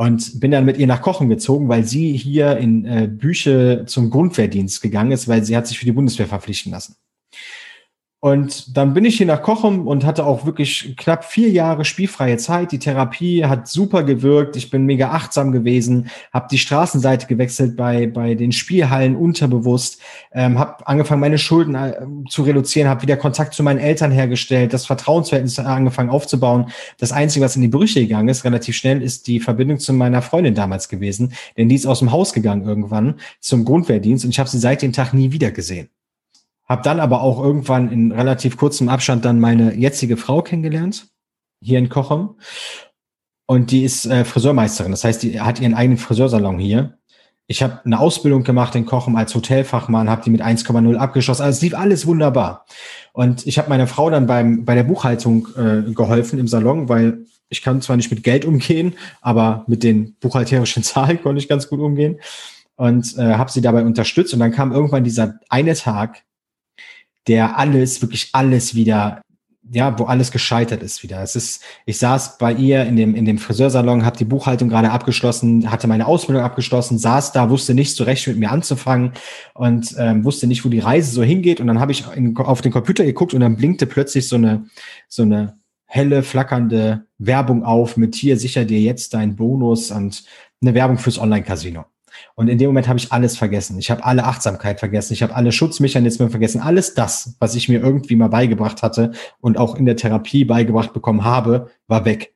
[0.00, 4.10] Und bin dann mit ihr nach Kochen gezogen, weil sie hier in äh, Büche zum
[4.10, 6.94] Grundwehrdienst gegangen ist, weil sie hat sich für die Bundeswehr verpflichten lassen.
[8.20, 12.36] Und dann bin ich hier nach Kochen und hatte auch wirklich knapp vier Jahre spielfreie
[12.36, 12.72] Zeit.
[12.72, 14.56] Die Therapie hat super gewirkt.
[14.56, 20.00] Ich bin mega achtsam gewesen, habe die Straßenseite gewechselt bei, bei den Spielhallen unterbewusst,
[20.32, 21.94] ähm, habe angefangen, meine Schulden äh,
[22.28, 26.70] zu reduzieren, habe wieder Kontakt zu meinen Eltern hergestellt, das Vertrauensverhältnis angefangen aufzubauen.
[26.98, 30.22] Das Einzige, was in die Brüche gegangen ist, relativ schnell, ist die Verbindung zu meiner
[30.22, 31.34] Freundin damals gewesen.
[31.56, 34.82] Denn die ist aus dem Haus gegangen irgendwann zum Grundwehrdienst und ich habe sie seit
[34.82, 35.88] dem Tag nie wieder gesehen.
[36.68, 41.08] Hab dann aber auch irgendwann in relativ kurzem Abstand dann meine jetzige Frau kennengelernt,
[41.62, 42.36] hier in Kochum.
[43.46, 44.90] Und die ist äh, Friseurmeisterin.
[44.90, 46.98] Das heißt, die hat ihren eigenen Friseursalon hier.
[47.46, 51.42] Ich habe eine Ausbildung gemacht in Kochum als Hotelfachmann, habe die mit 1,0 abgeschlossen.
[51.42, 52.66] Also es lief alles wunderbar.
[53.14, 57.24] Und ich habe meiner Frau dann beim, bei der Buchhaltung äh, geholfen im Salon, weil
[57.48, 61.70] ich kann zwar nicht mit Geld umgehen, aber mit den buchhalterischen Zahlen konnte ich ganz
[61.70, 62.20] gut umgehen.
[62.76, 64.34] Und äh, habe sie dabei unterstützt.
[64.34, 66.24] Und dann kam irgendwann dieser eine Tag,
[67.26, 69.20] der alles, wirklich alles wieder,
[69.70, 71.22] ja, wo alles gescheitert ist wieder.
[71.22, 74.90] Es ist, ich saß bei ihr in dem, in dem Friseursalon, habe die Buchhaltung gerade
[74.90, 79.12] abgeschlossen, hatte meine Ausbildung abgeschlossen, saß da, wusste nicht so recht mit mir anzufangen
[79.54, 81.60] und ähm, wusste nicht, wo die Reise so hingeht.
[81.60, 84.64] Und dann habe ich in, auf den Computer geguckt und dann blinkte plötzlich so eine,
[85.08, 90.24] so eine helle, flackernde Werbung auf mit hier sicher dir jetzt dein Bonus und
[90.60, 91.84] eine Werbung fürs Online-Casino.
[92.34, 93.78] Und in dem Moment habe ich alles vergessen.
[93.78, 95.12] Ich habe alle Achtsamkeit vergessen.
[95.12, 96.60] Ich habe alle Schutzmechanismen vergessen.
[96.60, 100.92] Alles das, was ich mir irgendwie mal beigebracht hatte und auch in der Therapie beigebracht
[100.92, 102.32] bekommen habe, war weg.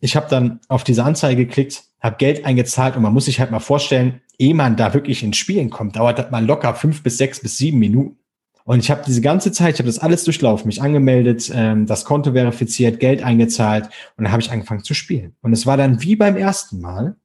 [0.00, 3.50] Ich habe dann auf diese Anzeige geklickt, habe Geld eingezahlt und man muss sich halt
[3.50, 7.18] mal vorstellen, ehe man da wirklich ins Spielen kommt, dauert das mal locker fünf bis
[7.18, 8.16] sechs bis sieben Minuten.
[8.64, 12.04] Und ich habe diese ganze Zeit, ich habe das alles durchlaufen, mich angemeldet, ähm, das
[12.04, 15.34] Konto verifiziert, Geld eingezahlt und dann habe ich angefangen zu spielen.
[15.42, 17.16] Und es war dann wie beim ersten Mal,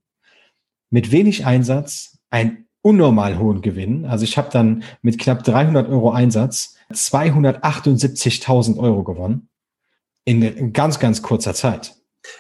[0.90, 4.06] mit wenig Einsatz einen unnormal hohen Gewinn.
[4.06, 9.50] Also ich habe dann mit knapp 300 Euro Einsatz 278.000 Euro gewonnen
[10.24, 11.96] in ganz, ganz kurzer Zeit.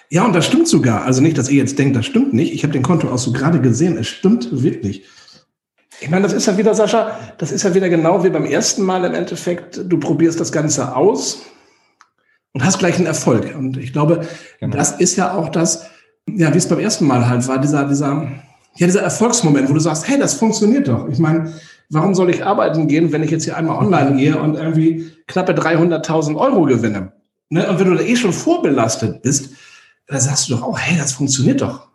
[0.09, 1.03] Ja, und das stimmt sogar.
[1.03, 2.53] Also nicht, dass ihr jetzt denkt, das stimmt nicht.
[2.53, 3.97] Ich habe den Kontoauszug gerade gesehen.
[3.97, 5.05] Es stimmt wirklich.
[6.01, 8.83] Ich meine, das ist ja wieder, Sascha, das ist ja wieder genau wie beim ersten
[8.83, 9.81] Mal im Endeffekt.
[9.85, 11.43] Du probierst das Ganze aus
[12.53, 13.55] und hast gleich einen Erfolg.
[13.55, 14.27] Und ich glaube,
[14.59, 14.75] genau.
[14.75, 15.87] das ist ja auch das,
[16.29, 18.27] ja, wie es beim ersten Mal halt war, dieser, dieser,
[18.75, 21.07] ja, dieser Erfolgsmoment, wo du sagst, hey, das funktioniert doch.
[21.09, 21.53] Ich meine,
[21.89, 25.53] warum soll ich arbeiten gehen, wenn ich jetzt hier einmal online gehe und irgendwie knappe
[25.53, 27.13] 300.000 Euro gewinne?
[27.49, 27.67] Ne?
[27.69, 29.51] Und wenn du da eh schon vorbelastet bist,
[30.07, 31.87] dann sagst du doch auch, hey, das funktioniert doch.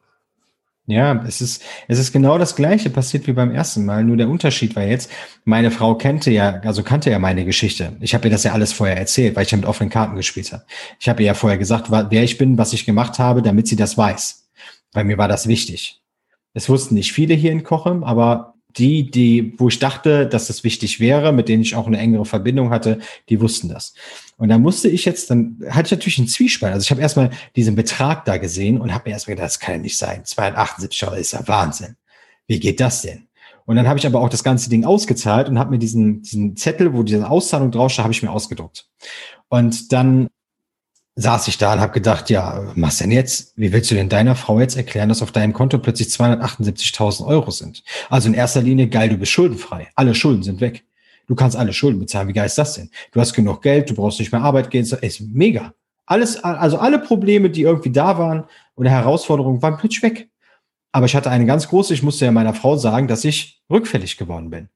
[0.90, 4.02] Ja, es ist, es ist genau das Gleiche passiert wie beim ersten Mal.
[4.02, 5.08] Nur der Unterschied war jetzt,
[5.44, 7.96] meine Frau kannte ja, also kannte ja meine Geschichte.
[8.00, 10.52] Ich habe ihr das ja alles vorher erzählt, weil ich ja mit offenen Karten gespielt
[10.52, 10.64] habe.
[10.98, 13.76] Ich habe ihr ja vorher gesagt, wer ich bin, was ich gemacht habe, damit sie
[13.76, 14.48] das weiß.
[14.92, 16.02] Weil mir war das wichtig.
[16.54, 20.64] Es wussten nicht viele hier in Kochem, aber die, die, wo ich dachte, dass das
[20.64, 23.94] wichtig wäre, mit denen ich auch eine engere Verbindung hatte, die wussten das.
[24.36, 26.72] Und dann musste ich jetzt, dann hatte ich natürlich einen Zwiespalt.
[26.72, 29.74] Also ich habe erstmal diesen Betrag da gesehen und habe mir erstmal gedacht, das kann
[29.74, 30.24] ja nicht sein.
[30.24, 31.96] 278 Euro ist ja Wahnsinn.
[32.46, 33.28] Wie geht das denn?
[33.66, 36.56] Und dann habe ich aber auch das ganze Ding ausgezahlt und habe mir diesen, diesen
[36.56, 38.88] Zettel, wo diese Auszahlung draufsteht, habe ich mir ausgedruckt.
[39.48, 40.28] Und dann
[41.16, 43.52] saß ich da und habe gedacht, ja, was denn jetzt?
[43.56, 47.50] Wie willst du denn deiner Frau jetzt erklären, dass auf deinem Konto plötzlich 278.000 Euro
[47.50, 47.82] sind?
[48.08, 49.88] Also in erster Linie, geil, du bist schuldenfrei.
[49.94, 50.84] Alle Schulden sind weg.
[51.26, 52.28] Du kannst alle Schulden bezahlen.
[52.28, 52.90] Wie geil ist das denn?
[53.12, 54.84] Du hast genug Geld, du brauchst nicht mehr Arbeit gehen.
[54.84, 55.74] Ist mega.
[56.06, 58.44] Alles, also alle Probleme, die irgendwie da waren
[58.74, 60.28] oder Herausforderungen, waren plötzlich weg.
[60.92, 64.16] Aber ich hatte eine ganz große, ich musste ja meiner Frau sagen, dass ich rückfällig
[64.16, 64.68] geworden bin.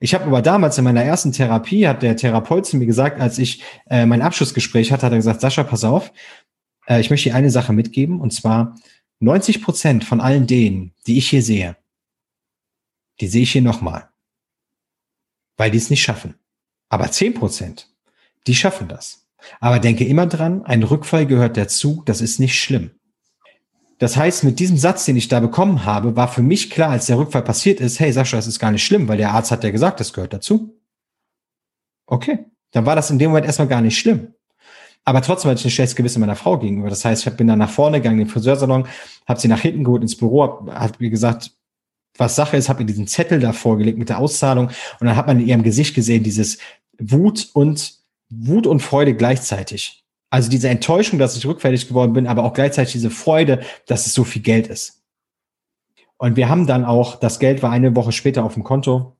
[0.00, 3.38] Ich habe aber damals in meiner ersten Therapie, hat der Therapeut zu mir gesagt, als
[3.38, 6.12] ich äh, mein Abschlussgespräch hatte, hat er gesagt, Sascha, pass auf,
[6.86, 8.76] äh, ich möchte dir eine Sache mitgeben, und zwar
[9.20, 11.76] 90 Prozent von allen denen, die ich hier sehe,
[13.20, 14.08] die sehe ich hier nochmal,
[15.56, 16.34] weil die es nicht schaffen.
[16.88, 17.88] Aber 10 Prozent,
[18.46, 19.26] die schaffen das.
[19.60, 22.90] Aber denke immer dran, ein Rückfall gehört dazu, das ist nicht schlimm.
[23.98, 27.06] Das heißt, mit diesem Satz, den ich da bekommen habe, war für mich klar, als
[27.06, 29.64] der Rückfall passiert ist, hey Sascha, das ist gar nicht schlimm, weil der Arzt hat
[29.64, 30.78] ja gesagt, das gehört dazu.
[32.06, 34.34] Okay, dann war das in dem Moment erstmal gar nicht schlimm.
[35.04, 36.90] Aber trotzdem hatte ich ein schlechtes Gewissen meiner Frau gegenüber.
[36.90, 38.86] Das heißt, ich bin dann nach vorne gegangen, in den Friseursalon,
[39.26, 41.52] habe sie nach hinten geholt ins Büro, habe hab mir gesagt,
[42.18, 45.26] was Sache ist, habe ihr diesen Zettel da vorgelegt mit der Auszahlung und dann hat
[45.26, 46.58] man in ihrem Gesicht gesehen, dieses
[46.98, 47.94] Wut und
[48.30, 50.05] Wut und Freude gleichzeitig.
[50.36, 54.12] Also diese Enttäuschung, dass ich rückfällig geworden bin, aber auch gleichzeitig diese Freude, dass es
[54.12, 55.02] so viel Geld ist.
[56.18, 59.16] Und wir haben dann auch, das Geld war eine Woche später auf dem Konto.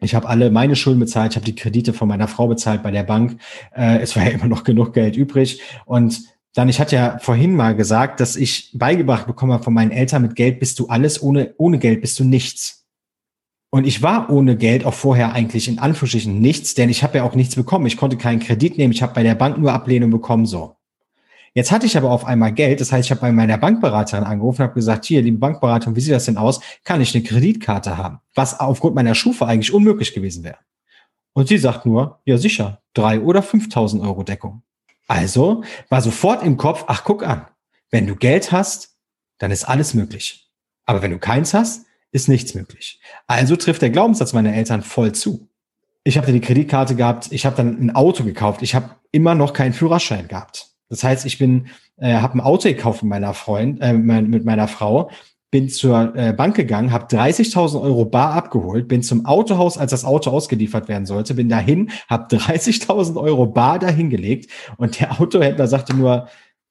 [0.00, 2.90] Ich habe alle meine Schulden bezahlt, ich habe die Kredite von meiner Frau bezahlt bei
[2.90, 3.38] der Bank.
[3.76, 5.60] Äh, es war ja immer noch genug Geld übrig.
[5.84, 6.22] Und
[6.54, 10.34] Dann, ich hatte ja vorhin mal gesagt, dass ich beigebracht bekomme von meinen Eltern, mit
[10.34, 12.77] Geld bist du alles, ohne, ohne Geld bist du nichts.
[13.70, 17.24] Und ich war ohne Geld auch vorher eigentlich in Anführungsstrichen nichts, denn ich habe ja
[17.24, 17.86] auch nichts bekommen.
[17.86, 20.76] Ich konnte keinen Kredit nehmen, ich habe bei der Bank nur Ablehnung bekommen, so.
[21.54, 24.62] Jetzt hatte ich aber auf einmal Geld, das heißt, ich habe bei meiner Bankberaterin angerufen
[24.62, 26.60] und habe gesagt, hier, liebe Bankberaterin, wie sieht das denn aus?
[26.84, 28.20] Kann ich eine Kreditkarte haben?
[28.34, 30.58] Was aufgrund meiner Schufa eigentlich unmöglich gewesen wäre.
[31.32, 34.62] Und sie sagt nur, ja sicher, drei oder 5.000 Euro Deckung.
[35.08, 37.46] Also war sofort im Kopf, ach guck an,
[37.90, 38.96] wenn du Geld hast,
[39.38, 40.50] dann ist alles möglich.
[40.84, 43.00] Aber wenn du keins hast, ist nichts möglich.
[43.26, 45.48] Also trifft der Glaubenssatz meiner Eltern voll zu.
[46.04, 49.52] Ich habe die Kreditkarte gehabt, ich habe dann ein Auto gekauft, ich habe immer noch
[49.52, 50.68] keinen Führerschein gehabt.
[50.88, 51.66] Das heißt, ich bin,
[51.98, 55.10] äh, habe ein Auto gekauft mit meiner Freund, äh, mit meiner Frau,
[55.50, 60.04] bin zur äh, Bank gegangen, habe 30.000 Euro bar abgeholt, bin zum Autohaus, als das
[60.04, 65.94] Auto ausgeliefert werden sollte, bin dahin, habe 30.000 Euro bar dahingelegt und der Autohändler sagte
[65.96, 66.28] nur,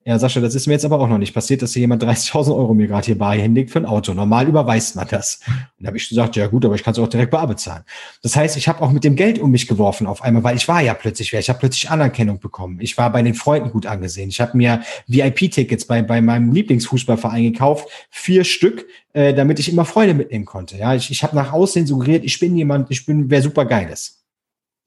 [0.07, 2.55] ja, Sascha, das ist mir jetzt aber auch noch nicht passiert, dass hier jemand 30.000
[2.55, 4.13] Euro mir gerade hier bar hinlegt für ein Auto.
[4.13, 5.41] Normal überweist man das.
[5.45, 7.83] Und da habe ich gesagt, ja gut, aber ich kann es auch direkt bar bezahlen.
[8.23, 10.65] Das heißt, ich habe auch mit dem Geld um mich geworfen auf einmal, weil ich
[10.69, 11.41] war ja plötzlich wer.
[11.41, 12.79] Ich habe plötzlich Anerkennung bekommen.
[12.79, 14.29] Ich war bei den Freunden gut angesehen.
[14.29, 19.83] Ich habe mir VIP-Tickets bei, bei meinem Lieblingsfußballverein gekauft, vier Stück, äh, damit ich immer
[19.83, 20.77] Freunde mitnehmen konnte.
[20.77, 23.89] Ja, ich, ich habe nach Aussehen suggeriert, ich bin jemand, ich bin, wer super geil
[23.91, 24.23] ist.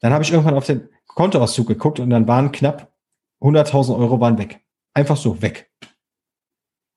[0.01, 2.91] Dann habe ich irgendwann auf den Kontoauszug geguckt und dann waren knapp
[3.43, 4.61] 100.000 Euro waren weg.
[4.95, 5.71] Einfach so weg.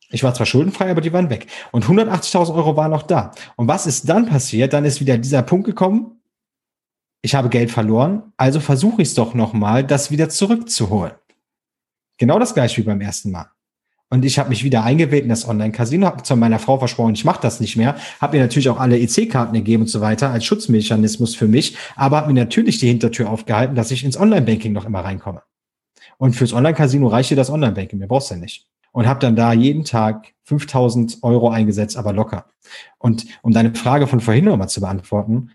[0.10, 1.48] Ich war zwar schuldenfrei, aber die waren weg.
[1.72, 3.32] Und 180.000 Euro waren noch da.
[3.56, 4.74] Und was ist dann passiert?
[4.74, 6.22] Dann ist wieder dieser Punkt gekommen,
[7.24, 11.14] ich habe Geld verloren, also versuche ich es doch nochmal, das wieder zurückzuholen.
[12.18, 13.50] Genau das gleiche wie beim ersten Mal.
[14.10, 17.26] Und ich habe mich wieder eingewählt in das Online-Casino, habe zu meiner Frau versprochen, ich
[17.26, 20.46] mache das nicht mehr, habe mir natürlich auch alle EC-Karten gegeben und so weiter als
[20.46, 24.86] Schutzmechanismus für mich, aber habe mir natürlich die Hintertür aufgehalten, dass ich ins Online-Banking noch
[24.86, 25.42] immer reinkomme.
[26.24, 28.66] Und fürs Online-Casino reicht dir das Online-Banking, mehr brauchst du ja nicht.
[28.94, 32.46] Und habe dann da jeden Tag 5000 Euro eingesetzt, aber locker.
[32.98, 35.52] Und um deine Frage von vorhin nochmal zu beantworten,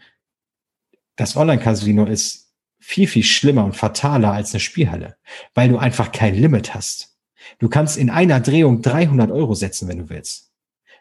[1.16, 5.16] das Online-Casino ist viel, viel schlimmer und fataler als eine Spielhalle,
[5.54, 7.16] weil du einfach kein Limit hast.
[7.58, 10.52] Du kannst in einer Drehung 300 Euro setzen, wenn du willst.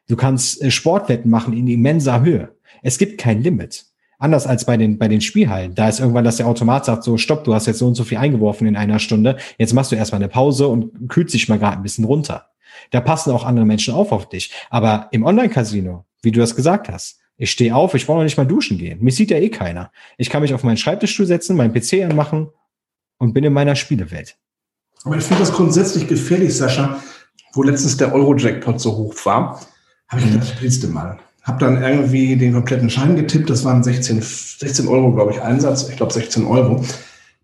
[0.08, 2.56] Du kannst äh, Sportwetten machen in immenser Höhe.
[2.84, 3.87] Es gibt kein Limit.
[4.20, 5.76] Anders als bei den, bei den Spielhallen.
[5.76, 8.04] Da ist irgendwann, dass der Automat sagt, so, stopp, du hast jetzt so und so
[8.04, 9.38] viel eingeworfen in einer Stunde.
[9.60, 12.48] Jetzt machst du erstmal eine Pause und kühlt sich mal gerade ein bisschen runter.
[12.92, 14.52] Da passen auch andere Menschen auf auf dich.
[14.70, 18.38] Aber im Online-Casino, wie du das gesagt hast, ich stehe auf, ich brauche noch nicht
[18.38, 19.04] mal duschen gehen.
[19.04, 19.92] Mich sieht ja eh keiner.
[20.18, 22.50] Ich kann mich auf meinen Schreibtischstuhl setzen, meinen PC anmachen
[23.20, 24.38] und bin in meiner Spielewelt.
[25.04, 27.02] Aber ich finde das grundsätzlich gefährlich, Sascha.
[27.54, 29.62] Wo letztens der Euro-Jackpot so hoch war,
[30.08, 31.20] habe ich gedacht, spielst du mal.
[31.48, 33.50] Habe dann irgendwie den kompletten Schein getippt.
[33.50, 35.88] Das waren 16, 16 Euro, glaube ich, Einsatz.
[35.88, 36.84] Ich glaube 16 Euro.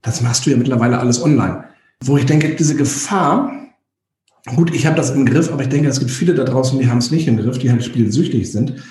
[0.01, 1.63] Das machst du ja mittlerweile alles online.
[2.03, 3.53] Wo ich denke, diese Gefahr,
[4.57, 6.89] gut, ich habe das im Griff, aber ich denke, es gibt viele da draußen, die
[6.89, 8.83] haben es nicht im Griff, die halt spielsüchtig sind.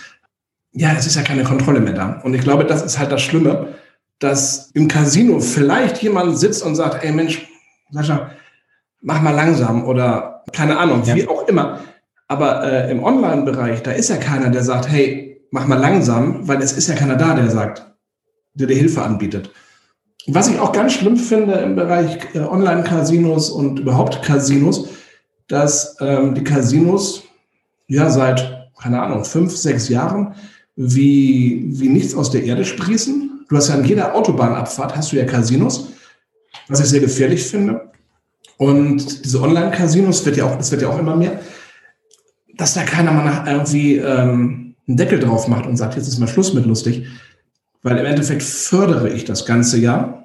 [0.72, 2.20] Ja, es ist ja keine Kontrolle mehr da.
[2.24, 3.74] Und ich glaube, das ist halt das Schlimme,
[4.18, 7.46] dass im Casino vielleicht jemand sitzt und sagt, ey Mensch,
[7.90, 8.30] Sascha,
[9.02, 11.14] mach mal langsam oder keine Ahnung, ja.
[11.14, 11.80] wie auch immer.
[12.32, 16.62] Aber äh, im Online-Bereich, da ist ja keiner, der sagt, hey, mach mal langsam, weil
[16.62, 17.86] es ist ja keiner da, der sagt,
[18.54, 19.50] der dir Hilfe anbietet.
[20.28, 24.88] Was ich auch ganz schlimm finde im Bereich äh, Online-Casinos und überhaupt Casinos,
[25.46, 27.24] dass ähm, die Casinos
[27.86, 30.34] ja seit, keine Ahnung, fünf, sechs Jahren
[30.74, 33.44] wie, wie nichts aus der Erde sprießen.
[33.46, 35.88] Du hast ja an jeder Autobahnabfahrt hast du ja Casinos,
[36.68, 37.90] was ich sehr gefährlich finde.
[38.56, 41.38] Und diese Online-Casinos wird ja auch, das wird ja auch immer mehr
[42.56, 46.28] dass da keiner mal irgendwie ähm, einen Deckel drauf macht und sagt, jetzt ist mal
[46.28, 47.06] Schluss mit lustig.
[47.82, 50.24] Weil im Endeffekt fördere ich das ganze ja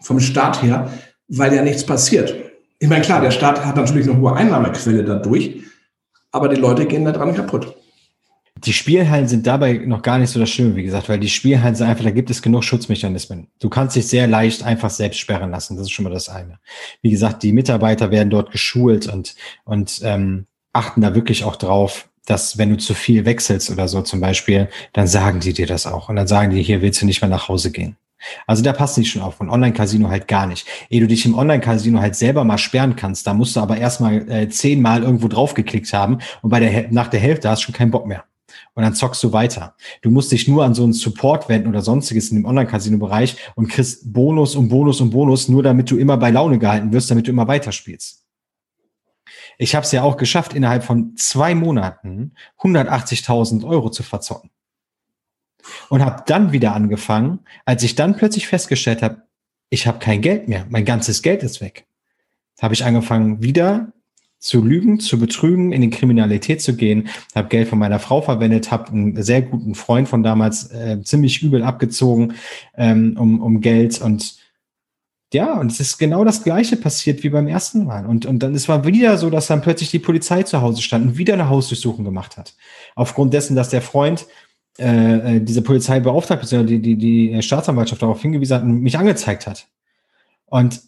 [0.00, 0.90] vom Staat her,
[1.28, 2.34] weil ja nichts passiert.
[2.78, 5.62] Ich meine, klar, der Staat hat natürlich eine hohe Einnahmequelle dadurch,
[6.32, 7.74] aber die Leute gehen da dran kaputt.
[8.56, 11.74] Die Spielhallen sind dabei noch gar nicht so das Schlimme, wie gesagt, weil die Spielhallen
[11.74, 13.48] sind einfach, da gibt es genug Schutzmechanismen.
[13.58, 15.76] Du kannst dich sehr leicht einfach selbst sperren lassen.
[15.76, 16.58] Das ist schon mal das eine.
[17.02, 19.34] Wie gesagt, die Mitarbeiter werden dort geschult und,
[19.64, 24.02] und ähm, achten da wirklich auch drauf, dass wenn du zu viel wechselst oder so
[24.02, 26.08] zum Beispiel, dann sagen die dir das auch.
[26.08, 27.96] Und dann sagen die, hier willst du nicht mehr nach Hause gehen.
[28.46, 29.40] Also da passen die schon auf.
[29.40, 30.66] Und Online-Casino halt gar nicht.
[30.88, 34.28] Ehe du dich im Online-Casino halt selber mal sperren kannst, da musst du aber erstmal
[34.30, 37.90] äh, zehnmal irgendwo draufgeklickt haben und bei der nach der Hälfte hast du schon keinen
[37.90, 38.24] Bock mehr.
[38.74, 39.74] Und dann zockst du weiter.
[40.02, 43.68] Du musst dich nur an so einen Support wenden oder sonstiges in dem Online-Casino-Bereich und
[43.68, 47.26] kriegst Bonus und Bonus und Bonus, nur damit du immer bei Laune gehalten wirst, damit
[47.26, 48.23] du immer weiterspielst.
[49.58, 54.50] Ich habe es ja auch geschafft, innerhalb von zwei Monaten 180.000 Euro zu verzocken.
[55.88, 59.22] Und habe dann wieder angefangen, als ich dann plötzlich festgestellt habe,
[59.70, 61.86] ich habe kein Geld mehr, mein ganzes Geld ist weg.
[62.60, 63.92] Habe ich angefangen, wieder
[64.44, 68.70] zu lügen, zu betrügen, in die Kriminalität zu gehen, habe Geld von meiner Frau verwendet,
[68.70, 72.34] habe einen sehr guten Freund von damals äh, ziemlich übel abgezogen
[72.76, 74.36] ähm, um, um Geld und
[75.34, 78.06] ja, und es ist genau das Gleiche passiert wie beim ersten Mal.
[78.06, 81.06] Und, und dann es war wieder so, dass dann plötzlich die Polizei zu Hause stand
[81.06, 82.54] und wieder eine Hausdurchsuchung gemacht hat.
[82.94, 84.26] Aufgrund dessen, dass der Freund
[84.78, 88.96] äh, äh diese Polizei beauftragt, beziehungsweise die, die, die Staatsanwaltschaft darauf hingewiesen hat und mich
[88.98, 89.66] angezeigt hat.
[90.46, 90.80] Und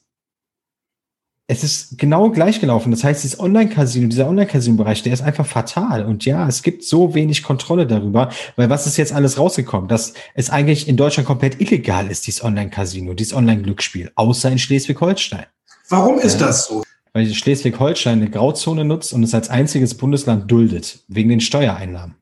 [1.49, 2.91] es ist genau gleich gelaufen.
[2.91, 6.05] Das heißt, dieses Online-Casino, dieser Online-Casino-Bereich, der ist einfach fatal.
[6.05, 9.89] Und ja, es gibt so wenig Kontrolle darüber, weil was ist jetzt alles rausgekommen?
[9.89, 15.47] Dass es eigentlich in Deutschland komplett illegal ist, dieses Online-Casino, dieses Online-Glücksspiel, außer in Schleswig-Holstein.
[15.89, 16.83] Warum ist das so?
[17.13, 22.17] Weil Schleswig-Holstein eine Grauzone nutzt und es als einziges Bundesland duldet, wegen den Steuereinnahmen.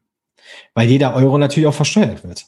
[0.75, 2.45] Weil jeder Euro natürlich auch versteuert wird.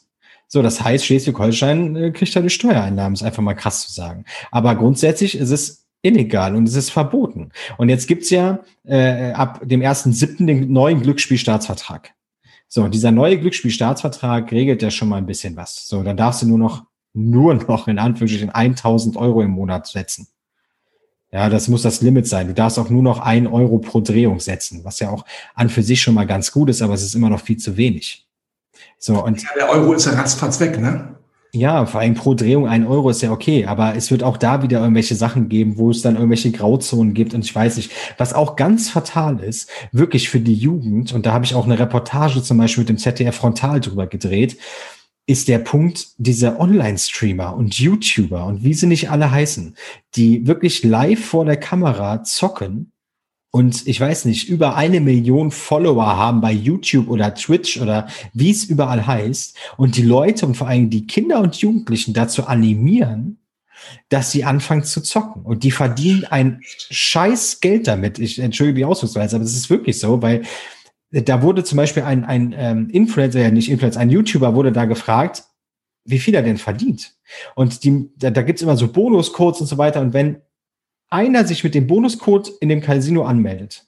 [0.47, 4.27] So, das heißt, Schleswig-Holstein äh, kriegt da die Steuereinnahmen, ist einfach mal krass zu sagen.
[4.51, 7.51] Aber grundsätzlich ist es illegal und es ist verboten.
[7.79, 10.47] Und jetzt gibt's ja äh, ab dem 1.7.
[10.47, 12.13] den neuen Glücksspielstaatsvertrag.
[12.69, 15.87] So, dieser neue Glücksspielstaatsvertrag regelt ja schon mal ein bisschen was.
[15.87, 20.29] So, dann darfst du nur noch, nur noch in Anführungsstrichen 1000 Euro im Monat setzen.
[21.33, 22.47] Ja, das muss das Limit sein.
[22.47, 25.83] Du darfst auch nur noch ein Euro pro Drehung setzen, was ja auch an für
[25.83, 28.27] sich schon mal ganz gut ist, aber es ist immer noch viel zu wenig.
[28.99, 29.43] So, und.
[29.43, 31.17] Ja, der Euro ist ja ratzfatz weg, ne?
[31.57, 34.63] Ja, vor allem pro Drehung ein Euro ist ja okay, aber es wird auch da
[34.63, 38.35] wieder irgendwelche Sachen geben, wo es dann irgendwelche Grauzonen gibt und ich weiß nicht, was
[38.35, 42.43] auch ganz fatal ist, wirklich für die Jugend, und da habe ich auch eine Reportage
[42.43, 44.59] zum Beispiel mit dem ZDF Frontal drüber gedreht,
[45.27, 49.77] ist der Punkt dieser Online-Streamer und YouTuber und wie sie nicht alle heißen,
[50.15, 52.93] die wirklich live vor der Kamera zocken
[53.51, 58.51] und ich weiß nicht, über eine Million Follower haben bei YouTube oder Twitch oder wie
[58.51, 63.39] es überall heißt und die Leute und vor allem die Kinder und Jugendlichen dazu animieren,
[64.09, 65.43] dass sie anfangen zu zocken.
[65.43, 68.19] Und die verdienen ein scheiß Geld damit.
[68.19, 70.43] Ich entschuldige die Ausdrucksweise, aber es ist wirklich so, weil
[71.11, 74.85] da wurde zum Beispiel ein, ein ähm, Influencer, ja nicht Influencer, ein YouTuber wurde da
[74.85, 75.45] gefragt,
[76.05, 77.15] wie viel er denn verdient.
[77.55, 80.01] Und die, da, da gibt's immer so Bonuscodes und so weiter.
[80.01, 80.43] Und wenn
[81.09, 83.87] einer sich mit dem Bonuscode in dem Casino anmeldet,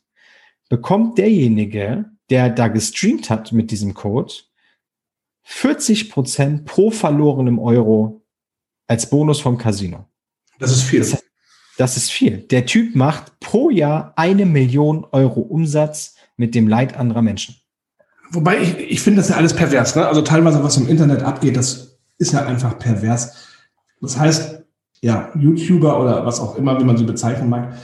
[0.68, 4.32] bekommt derjenige, der da gestreamt hat mit diesem Code,
[5.42, 8.22] 40 Prozent pro verlorenem Euro
[8.86, 10.06] als Bonus vom Casino.
[10.58, 11.00] Das ist viel.
[11.00, 11.24] Das,
[11.78, 12.38] das ist viel.
[12.38, 17.56] Der Typ macht pro Jahr eine Million Euro Umsatz mit dem Leid anderer Menschen.
[18.30, 19.94] Wobei ich, ich finde das ja alles pervers.
[19.94, 20.06] Ne?
[20.06, 23.48] Also teilweise, was im Internet abgeht, das ist ja einfach pervers.
[24.00, 24.57] Das heißt,
[25.00, 27.74] ja, YouTuber oder was auch immer, wie man sie bezeichnen mag,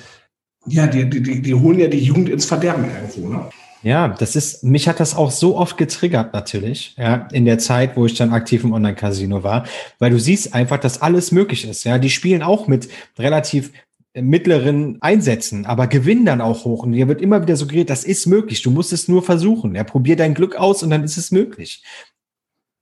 [0.66, 3.50] ja, die, die, die holen ja die Jugend ins Verderben irgendwo, ne?
[3.82, 7.98] Ja, das ist, mich hat das auch so oft getriggert natürlich, ja, in der Zeit,
[7.98, 9.66] wo ich dann aktiv im Online-Casino war,
[9.98, 11.98] weil du siehst einfach, dass alles möglich ist, ja.
[11.98, 13.72] Die spielen auch mit relativ
[14.14, 16.84] mittleren Einsätzen, aber gewinnen dann auch hoch.
[16.84, 18.62] Und dir wird immer wieder suggeriert, das ist möglich.
[18.62, 19.74] Du musst es nur versuchen.
[19.74, 21.82] Ja, probier dein Glück aus und dann ist es möglich.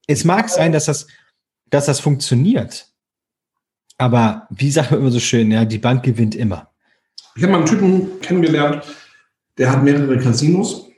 [0.06, 1.06] Es mag sein, dass das,
[1.70, 2.91] dass das funktioniert.
[4.02, 6.68] Aber wie sagt man immer so schön, ja, die Bank gewinnt immer.
[7.36, 8.82] Ich habe mal einen Typen kennengelernt,
[9.58, 10.88] der hat mehrere Casinos.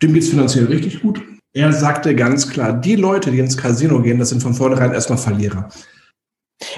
[0.00, 1.20] Dem geht es finanziell richtig gut.
[1.52, 5.18] Er sagte ganz klar, die Leute, die ins Casino gehen, das sind von vornherein erstmal
[5.18, 5.70] Verlierer.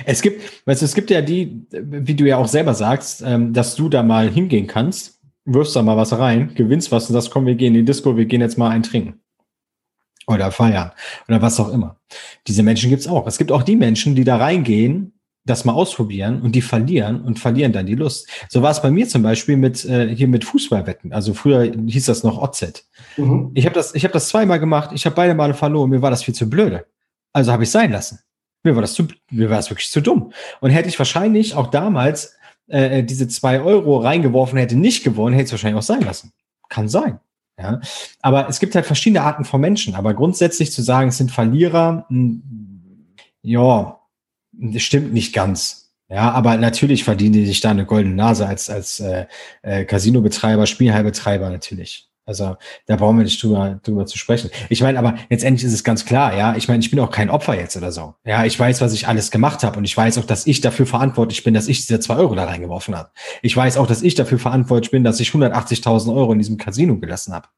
[0.06, 3.52] Es gibt, weißt du, es gibt ja die, wie du ja auch selber sagst, ähm,
[3.52, 7.30] dass du da mal hingehen kannst, wirfst da mal was rein, gewinnst was und sagst,
[7.30, 9.20] komm, wir gehen in die Disco, wir gehen jetzt mal ein trinken.
[10.26, 10.92] Oder feiern.
[11.28, 11.98] Oder was auch immer.
[12.46, 13.26] Diese Menschen gibt's auch.
[13.26, 15.13] Es gibt auch die Menschen, die da reingehen
[15.44, 18.28] das mal ausprobieren und die verlieren und verlieren dann die Lust.
[18.48, 21.12] So war es bei mir zum Beispiel mit äh, hier mit Fußballwetten.
[21.12, 22.86] Also früher hieß das noch OZ.
[23.16, 23.50] Mhm.
[23.54, 24.90] Ich habe das, ich habe das zweimal gemacht.
[24.94, 25.90] Ich habe beide Male verloren.
[25.90, 26.86] Mir war das viel zu blöde.
[27.32, 28.20] Also habe ich sein lassen.
[28.62, 30.32] Mir war das zu, mir war das wirklich zu dumm.
[30.60, 32.36] Und hätte ich wahrscheinlich auch damals
[32.68, 36.32] äh, diese zwei Euro reingeworfen, hätte nicht gewonnen, hätte es wahrscheinlich auch sein lassen.
[36.70, 37.20] Kann sein.
[37.58, 37.80] Ja,
[38.20, 39.94] aber es gibt halt verschiedene Arten von Menschen.
[39.94, 42.42] Aber grundsätzlich zu sagen, es sind Verlierer, mh, hm,
[43.42, 44.00] ja,
[44.58, 45.92] das stimmt nicht ganz.
[46.08, 49.26] Ja, aber natürlich verdienen die sich da eine goldene Nase als, als äh,
[49.62, 52.10] äh, Casino-Betreiber, Spielheilbetreiber natürlich.
[52.26, 54.50] Also da brauchen wir nicht drüber, drüber zu sprechen.
[54.70, 56.56] Ich meine, aber letztendlich ist es ganz klar, ja.
[56.56, 58.14] Ich meine, ich bin auch kein Opfer jetzt oder so.
[58.24, 60.86] Ja, ich weiß, was ich alles gemacht habe und ich weiß auch, dass ich dafür
[60.86, 63.10] verantwortlich bin, dass ich diese zwei Euro da reingeworfen habe.
[63.42, 66.96] Ich weiß auch, dass ich dafür verantwortlich bin, dass ich 180.000 Euro in diesem Casino
[66.96, 67.48] gelassen habe.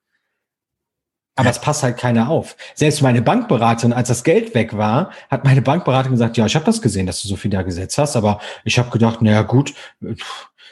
[1.36, 2.56] Aber es passt halt keiner auf.
[2.74, 6.64] Selbst meine Bankberaterin, als das Geld weg war, hat meine Bankberaterin gesagt, ja, ich habe
[6.64, 9.74] das gesehen, dass du so viel da gesetzt hast, aber ich habe gedacht, naja gut,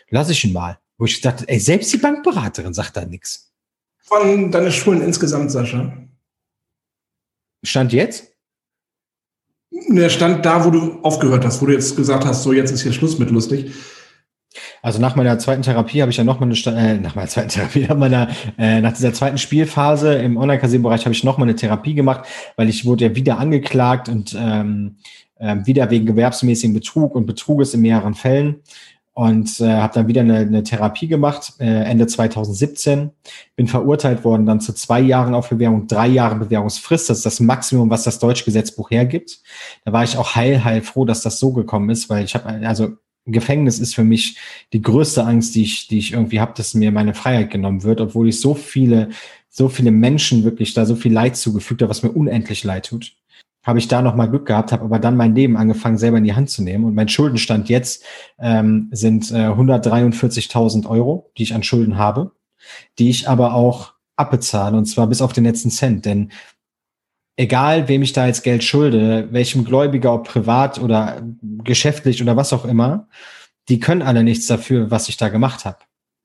[0.08, 0.78] lass ich ihn mal.
[0.96, 3.52] Wo ich dachte, ey, selbst die Bankberaterin sagt da nichts.
[3.98, 5.92] Von deine Schulen insgesamt, Sascha?
[7.62, 8.30] Stand jetzt?
[9.70, 12.82] Der stand da, wo du aufgehört hast, wo du jetzt gesagt hast, so jetzt ist
[12.82, 13.74] hier Schluss mit lustig.
[14.82, 17.48] Also nach meiner zweiten Therapie habe ich ja noch mal eine äh, nach meiner zweiten
[17.48, 18.28] Therapie, nach meiner
[18.58, 22.26] äh, nach dieser zweiten Spielphase im Online-Casino-Bereich habe ich noch mal eine Therapie gemacht,
[22.56, 24.96] weil ich wurde ja wieder angeklagt und ähm,
[25.38, 28.62] äh, wieder wegen gewerbsmäßigen Betrug und Betruges in mehreren Fällen.
[29.16, 33.12] Und äh, habe dann wieder eine, eine Therapie gemacht äh, Ende 2017
[33.54, 37.08] bin verurteilt worden dann zu zwei Jahren auf Bewährung drei Jahre Bewährungsfrist.
[37.08, 39.38] Das ist das Maximum was das deutsche Gesetzbuch hergibt.
[39.84, 42.66] Da war ich auch heil heil froh dass das so gekommen ist weil ich habe
[42.66, 42.96] also
[43.26, 44.36] Gefängnis ist für mich
[44.72, 48.00] die größte Angst, die ich, die ich irgendwie habe, dass mir meine Freiheit genommen wird,
[48.00, 49.10] obwohl ich so viele,
[49.48, 53.16] so viele Menschen wirklich da so viel Leid zugefügt habe, was mir unendlich leid tut.
[53.64, 56.24] Habe ich da noch mal Glück gehabt, habe aber dann mein Leben angefangen, selber in
[56.24, 56.84] die Hand zu nehmen.
[56.84, 58.04] Und mein Schuldenstand jetzt
[58.38, 62.32] ähm, sind äh, 143.000 Euro, die ich an Schulden habe,
[62.98, 66.04] die ich aber auch abbezahle, und zwar bis auf den letzten Cent.
[66.04, 66.30] Denn
[67.36, 71.22] egal wem ich da jetzt Geld schulde, welchem Gläubiger, ob privat oder
[71.64, 73.08] geschäftlich oder was auch immer,
[73.68, 75.78] die können alle nichts dafür, was ich da gemacht habe.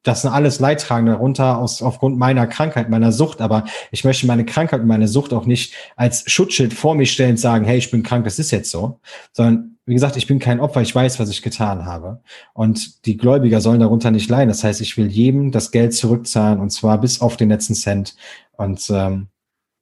[0.03, 3.41] Das sind alles Leidtragende darunter aus, aufgrund meiner Krankheit, meiner Sucht.
[3.41, 7.31] Aber ich möchte meine Krankheit und meine Sucht auch nicht als Schutzschild vor mich stellen
[7.31, 9.01] und sagen, hey, ich bin krank, das ist jetzt so.
[9.33, 12.21] Sondern, wie gesagt, ich bin kein Opfer, ich weiß, was ich getan habe.
[12.53, 14.47] Und die Gläubiger sollen darunter nicht leiden.
[14.47, 18.15] Das heißt, ich will jedem das Geld zurückzahlen und zwar bis auf den letzten Cent.
[18.53, 19.27] Und ähm,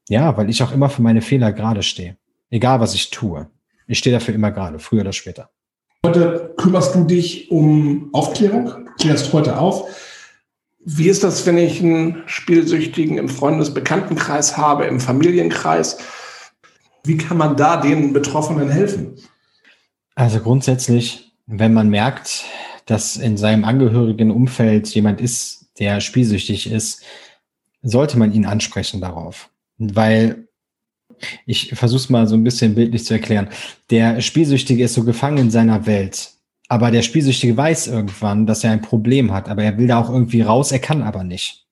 [0.10, 2.18] ja, weil ich auch immer für meine Fehler gerade stehe.
[2.50, 3.50] Egal, was ich tue.
[3.88, 5.50] Ich stehe dafür immer gerade, früher oder später.
[6.06, 9.90] Heute kümmerst du dich um Aufklärung, du klärst heute auf.
[10.80, 15.98] Wie ist das, wenn ich einen Spielsüchtigen im Freundesbekanntenkreis habe, im Familienkreis?
[17.04, 19.16] Wie kann man da den Betroffenen helfen?
[20.16, 22.46] Also grundsätzlich, wenn man merkt,
[22.86, 27.04] dass in seinem angehörigen Umfeld jemand ist, der spielsüchtig ist,
[27.82, 30.48] sollte man ihn ansprechen darauf weil
[31.46, 33.50] ich versuche es mal so ein bisschen bildlich zu erklären.
[33.90, 36.32] Der Spielsüchtige ist so gefangen in seiner Welt.
[36.70, 40.10] Aber der Spielsüchtige weiß irgendwann, dass er ein Problem hat, aber er will da auch
[40.10, 41.66] irgendwie raus, er kann aber nicht.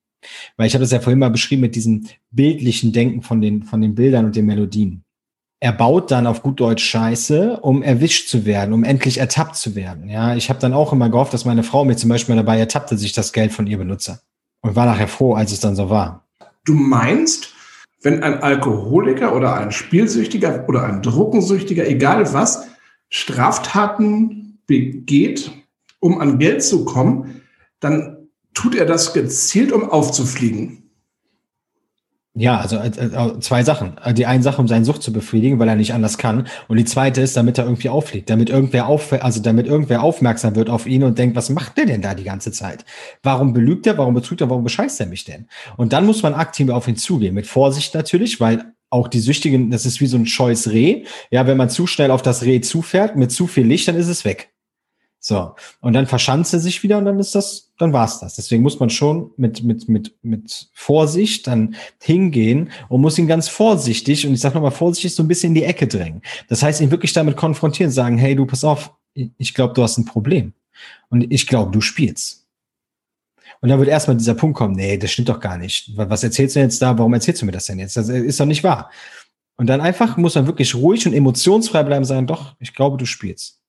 [0.58, 3.82] Weil ich habe das ja vorhin mal beschrieben mit diesem bildlichen Denken von den, von
[3.82, 5.04] den Bildern und den Melodien.
[5.60, 9.76] Er baut dann auf gut Deutsch Scheiße, um erwischt zu werden, um endlich ertappt zu
[9.76, 10.10] werden.
[10.10, 12.92] Ja, ich habe dann auch immer gehofft, dass meine Frau mir zum Beispiel dabei ertappt,
[12.92, 14.22] dass ich das Geld von ihr benutze.
[14.62, 16.28] Und war nachher froh, als es dann so war.
[16.66, 17.55] Du meinst,
[18.06, 22.68] wenn ein Alkoholiker oder ein Spielsüchtiger oder ein Druckensüchtiger, egal was,
[23.10, 25.52] Straftaten begeht,
[26.00, 27.42] um an Geld zu kommen,
[27.80, 30.85] dann tut er das gezielt, um aufzufliegen.
[32.38, 33.96] Ja, also äh, äh, zwei Sachen.
[34.14, 36.48] Die eine Sache, um seine Sucht zu befriedigen, weil er nicht anders kann.
[36.68, 40.56] Und die zweite ist, damit er irgendwie auffliegt, damit irgendwer auf, also damit irgendwer aufmerksam
[40.58, 42.84] wird auf ihn und denkt, was macht der denn da die ganze Zeit?
[43.24, 43.98] Warum belügt er?
[43.98, 44.50] Warum betrügt er?
[44.50, 45.48] Warum bescheißt er mich denn?
[45.78, 47.34] Und dann muss man aktiv auf ihn zugehen.
[47.34, 51.06] Mit Vorsicht natürlich, weil auch die Süchtigen, das ist wie so ein scheues Reh.
[51.32, 54.10] Ja, wenn man zu schnell auf das Reh zufährt, mit zu viel Licht, dann ist
[54.10, 54.55] es weg.
[55.28, 55.56] So.
[55.82, 58.36] Und dann verschanzt er sich wieder und dann ist das, dann war's das.
[58.36, 63.50] Deswegen muss man schon mit, mit, mit, mit Vorsicht dann hingehen und muss ihn ganz
[63.50, 66.22] vorsichtig, und ich sage nochmal vorsichtig, so ein bisschen in die Ecke drängen.
[66.48, 69.98] Das heißt, ihn wirklich damit konfrontieren, sagen, hey, du, pass auf, ich glaube, du hast
[69.98, 70.54] ein Problem.
[71.10, 72.46] Und ich glaube, du spielst.
[73.62, 75.90] Und dann wird erstmal dieser Punkt kommen, nee, das stimmt doch gar nicht.
[75.96, 77.00] Was erzählst du jetzt da?
[77.00, 77.98] Warum erzählst du mir das denn jetzt?
[77.98, 78.92] Das ist doch nicht wahr.
[79.58, 83.08] Und dann einfach muss man wirklich ruhig und emotionsfrei bleiben sagen, doch, ich glaube, du
[83.08, 83.65] spielst.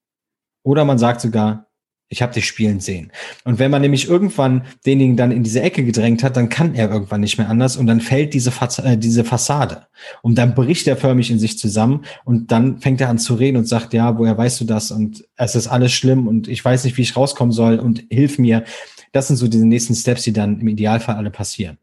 [0.66, 1.68] Oder man sagt sogar,
[2.08, 3.12] ich habe dich spielen sehen.
[3.44, 6.90] Und wenn man nämlich irgendwann denjenigen dann in diese Ecke gedrängt hat, dann kann er
[6.90, 9.86] irgendwann nicht mehr anders und dann fällt diese, Faz äh, diese Fassade.
[10.22, 13.58] Und dann bricht er förmlich in sich zusammen und dann fängt er an zu reden
[13.58, 14.90] und sagt, ja, woher weißt du das?
[14.90, 18.40] Und es ist alles schlimm und ich weiß nicht, wie ich rauskommen soll und hilf
[18.40, 18.64] mir.
[19.12, 21.78] Das sind so diese nächsten Steps, die dann im Idealfall alle passieren.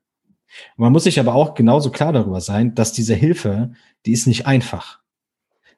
[0.75, 3.71] Man muss sich aber auch genauso klar darüber sein, dass diese Hilfe,
[4.05, 4.99] die ist nicht einfach.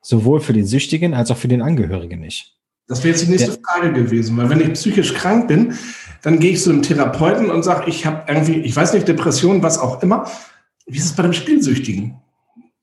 [0.01, 2.55] Sowohl für den Süchtigen als auch für den Angehörigen nicht.
[2.87, 3.57] Das wäre jetzt die nächste ja.
[3.63, 5.73] Frage gewesen, weil wenn ich psychisch krank bin,
[6.21, 9.63] dann gehe ich zu einem Therapeuten und sage, ich habe irgendwie, ich weiß nicht, Depression,
[9.63, 10.29] was auch immer.
[10.85, 12.17] Wie ist es bei dem Spielsüchtigen?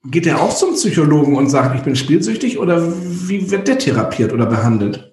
[0.05, 4.33] Geht der auch zum Psychologen und sagt, ich bin spielsüchtig oder wie wird der therapiert
[4.33, 5.12] oder behandelt?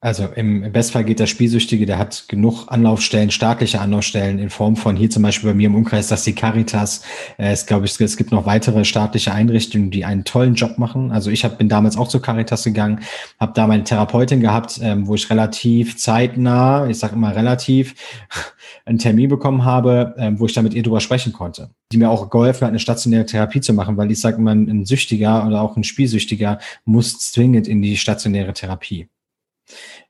[0.00, 4.94] Also im Bestfall geht der Spielsüchtige, der hat genug Anlaufstellen, staatliche Anlaufstellen in Form von
[4.94, 7.02] hier zum Beispiel bei mir im Umkreis, das die Caritas.
[7.36, 11.10] Äh, es glaube ich, es gibt noch weitere staatliche Einrichtungen, die einen tollen Job machen.
[11.10, 13.00] Also ich hab, bin damals auch zur Caritas gegangen,
[13.40, 17.96] habe da meine Therapeutin gehabt, ähm, wo ich relativ zeitnah, ich sage immer relativ,
[18.84, 21.70] einen Termin bekommen habe, ähm, wo ich da mit ihr drüber sprechen konnte.
[21.90, 24.84] Die mir auch geholfen hat, eine stationäre Therapie zu machen, weil ich sage immer, ein
[24.84, 29.08] Süchtiger oder auch ein Spielsüchtiger muss zwingend in die stationäre Therapie.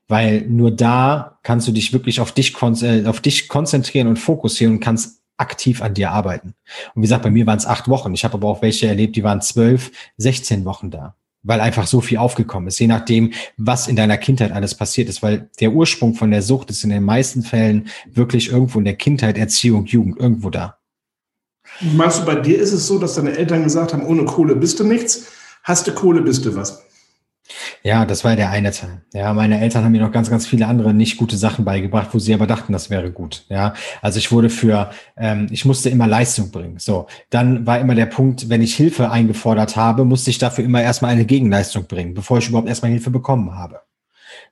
[0.07, 4.75] Weil nur da kannst du dich wirklich auf dich, äh, auf dich konzentrieren und fokussieren
[4.75, 6.55] und kannst aktiv an dir arbeiten.
[6.93, 8.13] Und wie gesagt, bei mir waren es acht Wochen.
[8.13, 11.15] Ich habe aber auch welche erlebt, die waren zwölf, 16 Wochen da.
[11.41, 15.23] weil einfach so viel aufgekommen ist, je nachdem, was in deiner Kindheit alles passiert ist,
[15.23, 18.95] weil der Ursprung von der Sucht ist in den meisten Fällen wirklich irgendwo in der
[18.95, 20.77] Kindheit, Erziehung, Jugend, irgendwo da.
[21.79, 24.79] Meinst du, bei dir ist es so, dass deine Eltern gesagt haben, ohne Kohle bist
[24.79, 25.27] du nichts,
[25.63, 26.83] hast du Kohle, bist du was?
[27.83, 29.01] Ja, das war der eine Teil.
[29.13, 32.19] Ja, meine Eltern haben mir noch ganz, ganz viele andere nicht gute Sachen beigebracht, wo
[32.19, 33.45] sie aber dachten, das wäre gut.
[33.49, 36.77] Ja, also ich wurde für, ähm, ich musste immer Leistung bringen.
[36.79, 40.81] So, dann war immer der Punkt, wenn ich Hilfe eingefordert habe, musste ich dafür immer
[40.81, 43.81] erstmal eine Gegenleistung bringen, bevor ich überhaupt erstmal Hilfe bekommen habe.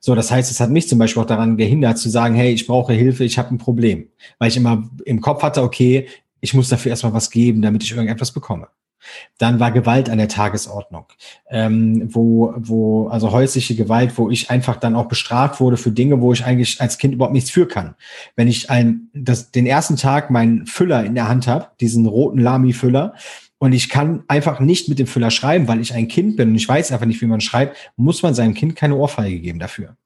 [0.00, 2.66] So, das heißt, es hat mich zum Beispiel auch daran gehindert zu sagen, hey, ich
[2.66, 6.08] brauche Hilfe, ich habe ein Problem, weil ich immer im Kopf hatte, okay,
[6.40, 8.68] ich muss dafür erstmal was geben, damit ich irgendetwas bekomme.
[9.38, 11.06] Dann war Gewalt an der Tagesordnung,
[11.50, 16.20] ähm, wo, wo, also häusliche Gewalt, wo ich einfach dann auch bestraft wurde für Dinge,
[16.20, 17.94] wo ich eigentlich als Kind überhaupt nichts für kann.
[18.36, 22.38] Wenn ich ein, das, den ersten Tag meinen Füller in der Hand habe, diesen roten
[22.38, 23.14] Lami-Füller,
[23.60, 26.54] und ich kann einfach nicht mit dem Füller schreiben, weil ich ein Kind bin und
[26.54, 29.96] ich weiß einfach nicht, wie man schreibt, muss man seinem Kind keine Ohrfeige geben dafür.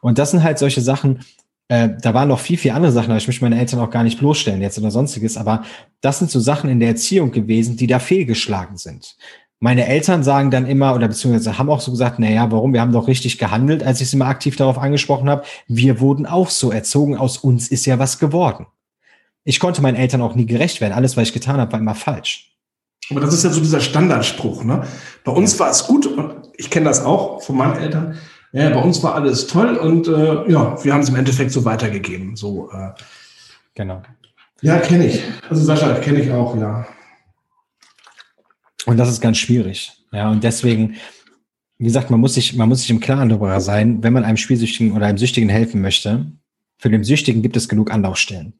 [0.00, 1.20] Und das sind halt solche Sachen,
[1.68, 4.04] äh, da waren noch viel, viel andere Sachen, aber ich möchte meine Eltern auch gar
[4.04, 5.64] nicht bloßstellen jetzt oder sonstiges, aber
[6.00, 9.16] das sind so Sachen in der Erziehung gewesen, die da fehlgeschlagen sind.
[9.58, 12.74] Meine Eltern sagen dann immer, oder beziehungsweise haben auch so gesagt, na ja, warum?
[12.74, 15.44] Wir haben doch richtig gehandelt, als ich sie mal aktiv darauf angesprochen habe.
[15.66, 18.66] Wir wurden auch so erzogen, aus uns ist ja was geworden.
[19.44, 20.92] Ich konnte meinen Eltern auch nie gerecht werden.
[20.92, 22.52] Alles, was ich getan habe, war immer falsch.
[23.10, 24.62] Aber das ist ja so dieser Standardspruch.
[24.62, 24.86] Ne?
[25.24, 28.18] Bei uns war es gut und ich kenne das auch von meinen Eltern
[28.52, 31.64] ja, bei uns war alles toll und äh, ja, wir haben es im Endeffekt so
[31.64, 32.36] weitergegeben.
[32.36, 32.90] So, äh.
[33.74, 34.02] Genau.
[34.62, 35.22] Ja, kenne ich.
[35.48, 36.86] Also Sascha, kenne ich auch, ja.
[38.86, 39.92] Und das ist ganz schwierig.
[40.12, 40.96] Ja, und deswegen,
[41.78, 44.36] wie gesagt, man muss sich, man muss sich im Klaren darüber sein, wenn man einem
[44.36, 46.32] Spielsüchtigen oder einem Süchtigen helfen möchte.
[46.78, 48.54] Für den Süchtigen gibt es genug Anlaufstellen.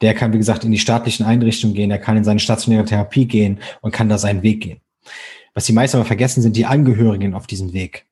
[0.00, 3.26] Der kann, wie gesagt, in die staatlichen Einrichtungen gehen, der kann in seine stationäre Therapie
[3.26, 4.80] gehen und kann da seinen Weg gehen.
[5.54, 8.06] Was die meisten aber vergessen, sind die Angehörigen auf diesem Weg.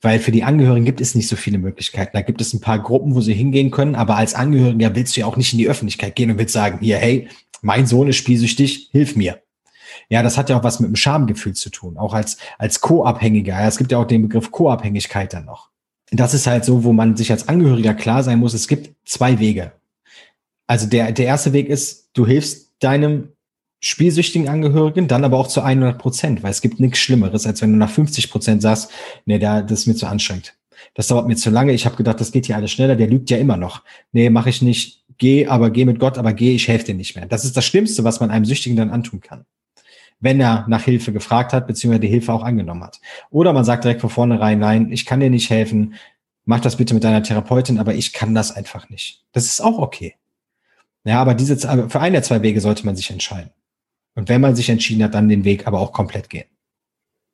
[0.00, 2.10] Weil für die Angehörigen gibt es nicht so viele Möglichkeiten.
[2.14, 5.20] Da gibt es ein paar Gruppen, wo sie hingehen können, aber als Angehöriger willst du
[5.20, 7.28] ja auch nicht in die Öffentlichkeit gehen und willst sagen, hier, hey,
[7.62, 9.40] mein Sohn ist spielsüchtig, hilf mir.
[10.08, 13.54] Ja, das hat ja auch was mit dem Schamgefühl zu tun, auch als, als Co-Abhängiger.
[13.54, 15.70] Ja, es gibt ja auch den Begriff Co-Abhängigkeit dann noch.
[16.10, 19.38] Das ist halt so, wo man sich als Angehöriger klar sein muss, es gibt zwei
[19.38, 19.72] Wege.
[20.66, 23.31] Also der, der erste Weg ist, du hilfst deinem
[23.82, 27.72] spielsüchtigen Angehörigen, dann aber auch zu 100 Prozent, weil es gibt nichts Schlimmeres, als wenn
[27.72, 28.90] du nach 50 Prozent sagst,
[29.26, 30.54] nee, da, das ist mir zu anstrengend.
[30.94, 31.72] Das dauert mir zu lange.
[31.72, 32.96] Ich habe gedacht, das geht hier alles schneller.
[32.96, 33.82] Der lügt ja immer noch.
[34.12, 35.04] Nee, mache ich nicht.
[35.18, 37.26] Geh, aber geh mit Gott, aber geh, ich helfe dir nicht mehr.
[37.26, 39.44] Das ist das Schlimmste, was man einem Süchtigen dann antun kann.
[40.20, 43.00] Wenn er nach Hilfe gefragt hat, beziehungsweise die Hilfe auch angenommen hat.
[43.30, 45.94] Oder man sagt direkt von vornherein, nein, ich kann dir nicht helfen.
[46.44, 49.24] Mach das bitte mit deiner Therapeutin, aber ich kann das einfach nicht.
[49.32, 50.14] Das ist auch okay.
[51.04, 53.50] Ja, aber diese, für einen der zwei Wege sollte man sich entscheiden.
[54.14, 56.46] Und wenn man sich entschieden hat, dann den Weg aber auch komplett gehen.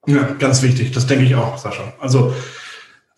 [0.06, 0.92] Ja, ganz wichtig.
[0.92, 1.92] Das denke ich auch, Sascha.
[2.00, 2.32] Also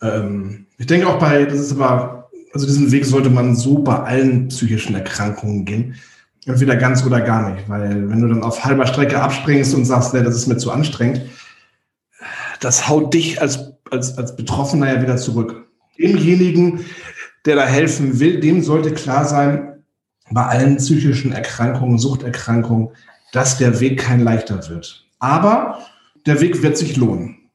[0.02, 3.96] ähm, ich denke auch bei, das ist aber, also diesen Weg sollte man so bei
[3.96, 5.94] allen psychischen Erkrankungen gehen.
[6.46, 7.68] Entweder ganz oder gar nicht.
[7.68, 10.72] Weil wenn du dann auf halber Strecke abspringst und sagst, nee, das ist mir zu
[10.72, 11.22] anstrengend,
[12.60, 15.68] das haut dich als, als, als Betroffener ja wieder zurück.
[15.98, 16.84] Demjenigen,
[17.44, 19.84] der da helfen will, dem sollte klar sein,
[20.30, 22.90] bei allen psychischen Erkrankungen, Suchterkrankungen,
[23.32, 25.06] dass der Weg kein leichter wird.
[25.18, 25.86] Aber
[26.26, 27.50] der Weg wird sich lohnen.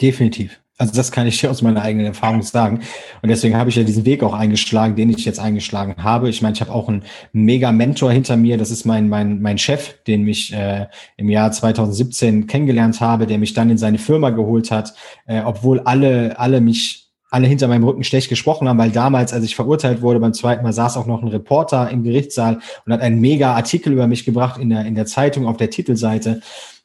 [0.00, 0.58] Definitiv.
[0.78, 2.80] Also das kann ich dir aus meiner eigenen Erfahrung sagen.
[3.22, 6.28] Und deswegen habe ich ja diesen Weg auch eingeschlagen, den ich jetzt eingeschlagen habe.
[6.28, 8.58] Ich meine, ich habe auch einen mega Mentor hinter mir.
[8.58, 13.38] Das ist mein, mein, mein Chef, den mich äh, im Jahr 2017 kennengelernt habe, der
[13.38, 14.94] mich dann in seine Firma geholt hat,
[15.26, 17.01] äh, obwohl alle, alle mich
[17.32, 20.62] alle hinter meinem Rücken schlecht gesprochen haben, weil damals, als ich verurteilt wurde, beim zweiten
[20.62, 24.26] Mal saß auch noch ein Reporter im Gerichtssaal und hat einen mega Artikel über mich
[24.26, 26.42] gebracht in der, in der Zeitung auf der Titelseite.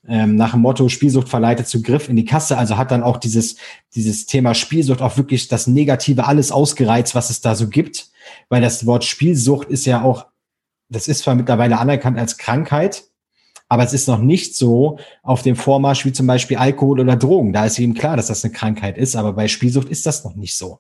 [0.08, 2.58] Ähm, nach dem Motto Spielsucht verleitet zu Griff in die Kasse.
[2.58, 3.58] Also hat dann auch dieses,
[3.94, 8.08] dieses Thema Spielsucht auch wirklich das Negative alles ausgereizt, was es da so gibt.
[8.48, 10.28] Weil das Wort Spielsucht ist ja auch,
[10.88, 13.04] das ist zwar mittlerweile anerkannt als Krankheit,
[13.70, 17.54] aber es ist noch nicht so auf dem Vormarsch wie zum Beispiel Alkohol oder Drogen.
[17.54, 20.36] Da ist eben klar, dass das eine Krankheit ist, aber bei Spielsucht ist das noch
[20.36, 20.80] nicht so.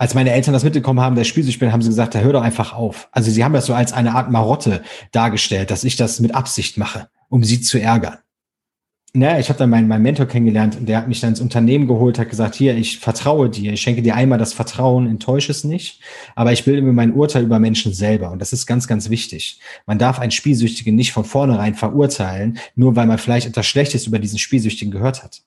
[0.00, 2.42] Als meine Eltern das mitbekommen haben, der Spielsüchtig bin, haben sie gesagt, da hör doch
[2.42, 3.08] einfach auf.
[3.10, 6.76] Also sie haben das so als eine Art Marotte dargestellt, dass ich das mit Absicht
[6.76, 8.18] mache, um sie zu ärgern
[9.18, 11.86] naja, ich habe dann meinen, meinen Mentor kennengelernt und der hat mich dann ins Unternehmen
[11.86, 15.64] geholt, hat gesagt, hier, ich vertraue dir, ich schenke dir einmal das Vertrauen, enttäusche es
[15.64, 16.00] nicht,
[16.34, 19.60] aber ich bilde mir mein Urteil über Menschen selber und das ist ganz, ganz wichtig.
[19.86, 24.18] Man darf einen Spielsüchtigen nicht von vornherein verurteilen, nur weil man vielleicht etwas Schlechtes über
[24.18, 25.42] diesen Spielsüchtigen gehört hat.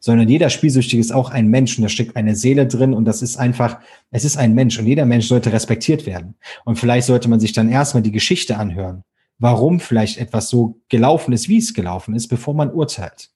[0.00, 3.22] Sondern jeder Spielsüchtige ist auch ein Mensch und da steckt eine Seele drin und das
[3.22, 3.78] ist einfach,
[4.10, 6.34] es ist ein Mensch und jeder Mensch sollte respektiert werden.
[6.64, 9.04] Und vielleicht sollte man sich dann erstmal die Geschichte anhören
[9.38, 13.30] warum vielleicht etwas so gelaufen ist, wie es gelaufen ist, bevor man urteilt.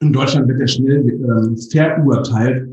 [0.00, 2.68] In Deutschland wird ja schnell äh, verurteilt.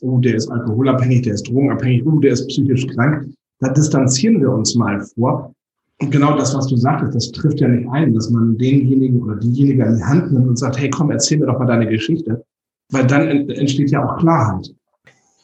[0.00, 3.32] Oh, der ist alkoholabhängig, der ist drogenabhängig, oh, der ist psychisch krank.
[3.60, 5.54] Da distanzieren wir uns mal vor.
[6.02, 9.36] Und genau das, was du sagtest, das trifft ja nicht ein, dass man denjenigen oder
[9.36, 12.44] diejenige an die Hand nimmt und sagt, hey, komm, erzähl mir doch mal deine Geschichte.
[12.90, 14.74] Weil dann entsteht ja auch Klarheit.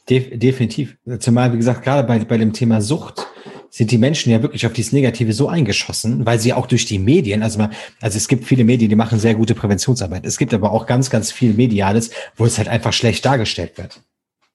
[0.09, 0.97] De definitiv.
[1.19, 3.25] Zumal, wie gesagt, gerade bei, bei dem Thema Sucht
[3.73, 6.99] sind die Menschen ja wirklich auf dieses Negative so eingeschossen, weil sie auch durch die
[6.99, 7.71] Medien, also, man,
[8.01, 10.27] also es gibt viele Medien, die machen sehr gute Präventionsarbeit.
[10.27, 13.99] Es gibt aber auch ganz, ganz viel Mediales, wo es halt einfach schlecht dargestellt wird.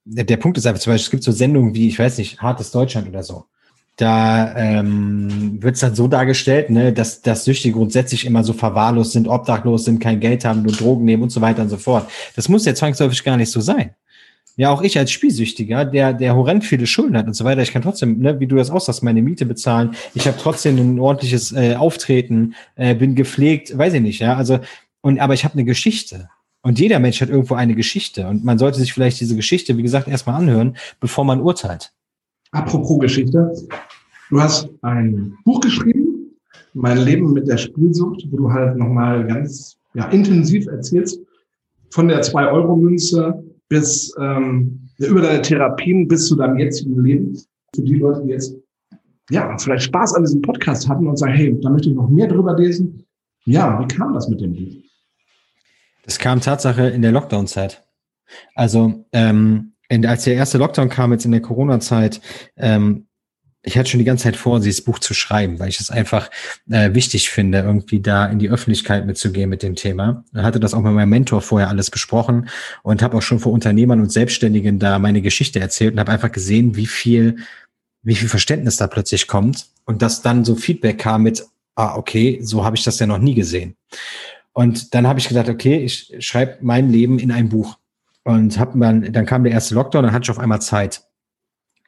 [0.05, 2.41] Der, der Punkt ist einfach zum Beispiel, es gibt so Sendungen wie, ich weiß nicht,
[2.41, 3.47] Hartes Deutschland oder so
[3.97, 9.11] da ähm, wird es dann so dargestellt, ne, dass, dass Süchtige grundsätzlich immer so verwahrlost
[9.11, 12.09] sind, obdachlos sind, kein Geld haben, nur Drogen nehmen und so weiter und so fort.
[12.37, 13.97] Das muss ja zwangsläufig gar nicht so sein.
[14.59, 17.73] Ja, auch ich als Spielsüchtiger, der, der horrend viele Schulden hat und so weiter, ich
[17.73, 19.95] kann trotzdem, ne, wie du das aussagst, meine Miete bezahlen.
[20.15, 24.35] Ich habe trotzdem ein ordentliches äh, Auftreten, äh, bin gepflegt, weiß ich nicht, ja.
[24.35, 24.59] Also,
[25.01, 26.29] und aber ich habe eine Geschichte.
[26.63, 28.27] Und jeder Mensch hat irgendwo eine Geschichte.
[28.27, 31.93] Und man sollte sich vielleicht diese Geschichte, wie gesagt, erstmal anhören, bevor man urteilt.
[32.51, 33.53] Apropos Geschichte.
[34.29, 36.33] Du hast ein Buch geschrieben,
[36.75, 41.21] Mein Leben mit der Spielsucht, wo du halt nochmal ganz ja, intensiv erzählst,
[41.91, 47.39] von der 2-Euro-Münze bis ähm, über deine Therapien bis zu deinem jetzigen Leben.
[47.75, 48.55] Für die Leute, die jetzt
[49.31, 52.27] ja vielleicht Spaß an diesem Podcast hatten und sagen, hey, da möchte ich noch mehr
[52.27, 53.05] drüber lesen.
[53.45, 54.75] Ja, wie kam das mit dem Buch?
[56.05, 57.85] Das kam Tatsache in der Lockdown-Zeit.
[58.55, 62.21] Also ähm, in, als der erste Lockdown kam jetzt in der Corona-Zeit,
[62.57, 63.08] ähm,
[63.69, 66.31] ich hatte schon die ganze Zeit vor, dieses Buch zu schreiben, weil ich es einfach
[66.71, 70.25] äh, wichtig finde, irgendwie da in die Öffentlichkeit mitzugehen mit dem Thema.
[70.35, 72.49] Ich hatte das auch mit meinem Mentor vorher alles besprochen
[72.83, 76.33] und habe auch schon vor Unternehmern und Selbstständigen da meine Geschichte erzählt und habe einfach
[76.33, 77.37] gesehen, wie viel,
[78.03, 81.45] wie viel Verständnis da plötzlich kommt und dass dann so Feedback kam mit,
[81.75, 83.77] ah, okay, so habe ich das ja noch nie gesehen.
[84.55, 87.77] Und dann habe ich gedacht, okay, ich schreibe mein Leben in ein Buch.
[88.25, 91.03] Und hab man, dann kam der erste Lockdown, dann hatte ich auf einmal Zeit.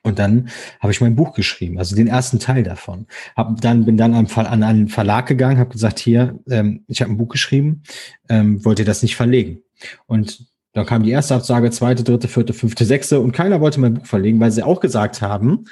[0.02, 0.48] Und dann
[0.80, 3.06] habe ich mein Buch geschrieben, also den ersten Teil davon.
[3.36, 7.18] Hab dann bin dann an, einen Verlag gegangen, habe gesagt, hier, ähm, ich habe ein
[7.18, 7.82] Buch geschrieben,
[8.28, 9.62] ähm, wollt ihr das nicht verlegen?
[10.06, 13.94] Und dann kam die erste Absage, zweite, dritte, vierte, fünfte, sechste und keiner wollte mein
[13.94, 15.64] Buch verlegen, weil sie auch gesagt haben,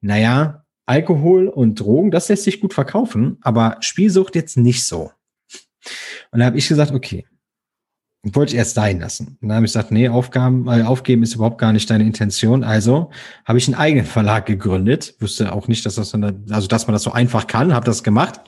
[0.00, 5.12] naja, Alkohol und Drogen, das lässt sich gut verkaufen, aber Spielsucht jetzt nicht so.
[6.30, 7.26] Und da habe ich gesagt, okay,
[8.22, 9.38] wollte ich erst sein lassen.
[9.40, 12.64] Und dann habe ich gesagt, nee, Aufgaben, äh, aufgeben ist überhaupt gar nicht deine Intention.
[12.64, 13.10] Also
[13.44, 15.14] habe ich einen eigenen Verlag gegründet.
[15.20, 17.74] Wusste auch nicht, dass das, also dass man das so einfach kann.
[17.74, 18.40] Habe das gemacht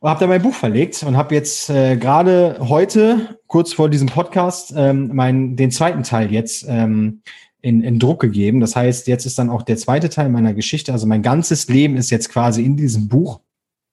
[0.00, 4.08] und habe da mein Buch verlegt und habe jetzt äh, gerade heute, kurz vor diesem
[4.08, 7.22] Podcast, ähm, meinen den zweiten Teil jetzt ähm,
[7.62, 8.60] in, in Druck gegeben.
[8.60, 10.92] Das heißt, jetzt ist dann auch der zweite Teil meiner Geschichte.
[10.92, 13.40] Also mein ganzes Leben ist jetzt quasi in diesem Buch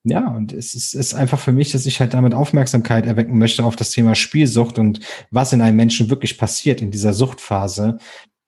[0.06, 3.64] ja, und es ist, ist einfach für mich, dass ich halt damit Aufmerksamkeit erwecken möchte
[3.64, 5.00] auf das Thema Spielsucht und
[5.32, 8.00] was in einem Menschen wirklich passiert in dieser Suchtphase,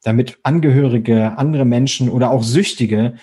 [0.03, 3.15] damit Angehörige, andere Menschen oder auch Süchtige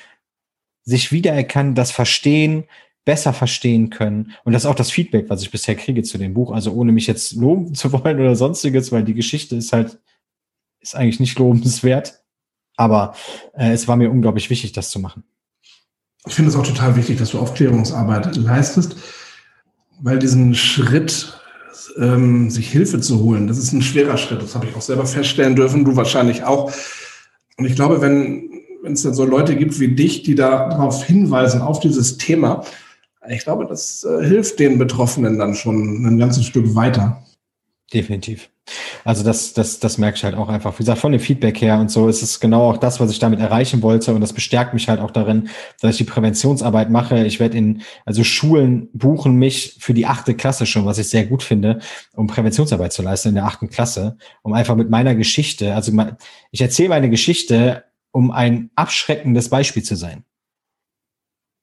[0.83, 2.65] sich wiedererkennen, das verstehen,
[3.05, 4.33] besser verstehen können.
[4.45, 6.53] Und das ist auch das Feedback, was ich bisher kriege zu dem Buch.
[6.53, 9.99] Also ohne mich jetzt loben zu wollen oder sonstiges, weil die Geschichte ist halt,
[10.81, 12.25] ist eigentlich nicht lobenswert.
[12.77, 13.15] Aber
[13.55, 15.25] äh, es war mir unglaublich wichtig, das zu machen
[16.27, 18.97] ich finde es auch total wichtig, dass du Aufklärungsarbeit leistest,
[20.01, 21.39] weil diesen Schritt,
[21.97, 24.41] ähm, sich Hilfe zu holen, das ist ein schwerer Schritt.
[24.41, 26.73] Das habe ich auch selber feststellen dürfen, du wahrscheinlich auch.
[27.59, 28.53] Und ich glaube, wenn
[28.83, 32.65] wenn es dann so Leute gibt wie dich, die da darauf hinweisen, auf dieses Thema,
[33.29, 37.22] ich glaube, das äh, hilft den Betroffenen dann schon ein ganzes Stück weiter.
[37.93, 38.49] Definitiv.
[39.05, 40.75] Also das, das, das merke ich halt auch einfach.
[40.75, 43.19] Wie gesagt, von dem Feedback her und so ist es genau auch das, was ich
[43.19, 44.15] damit erreichen wollte.
[44.15, 45.49] Und das bestärkt mich halt auch darin,
[45.81, 47.27] dass ich die Präventionsarbeit mache.
[47.27, 51.27] Ich werde in, also Schulen buchen mich für die achte Klasse schon, was ich sehr
[51.27, 51.81] gut finde,
[52.15, 55.93] um Präventionsarbeit zu leisten in der achten Klasse, um einfach mit meiner Geschichte, also
[56.51, 60.25] ich erzähle meine Geschichte, um ein abschreckendes Beispiel zu sein.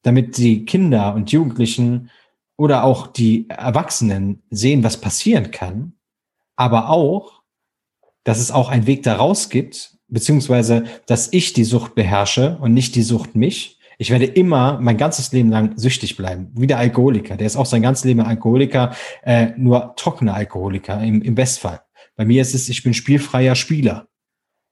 [0.04, 2.10] Damit die Kinder und Jugendlichen
[2.58, 5.94] oder auch die Erwachsenen sehen, was passieren kann
[6.60, 7.42] aber auch,
[8.26, 12.96] dass es auch einen Weg daraus gibt, beziehungsweise, dass ich die Sucht beherrsche und nicht
[12.96, 13.80] die Sucht mich.
[13.98, 17.38] Ich werde immer mein ganzes Leben lang süchtig bleiben, wie der Alkoholiker.
[17.38, 18.94] Der ist auch sein ganzes Leben Alkoholiker,
[19.24, 21.82] äh, nur trockener Alkoholiker im, im Bestfall.
[22.18, 24.10] Bei mir ist es, ich bin spielfreier Spieler.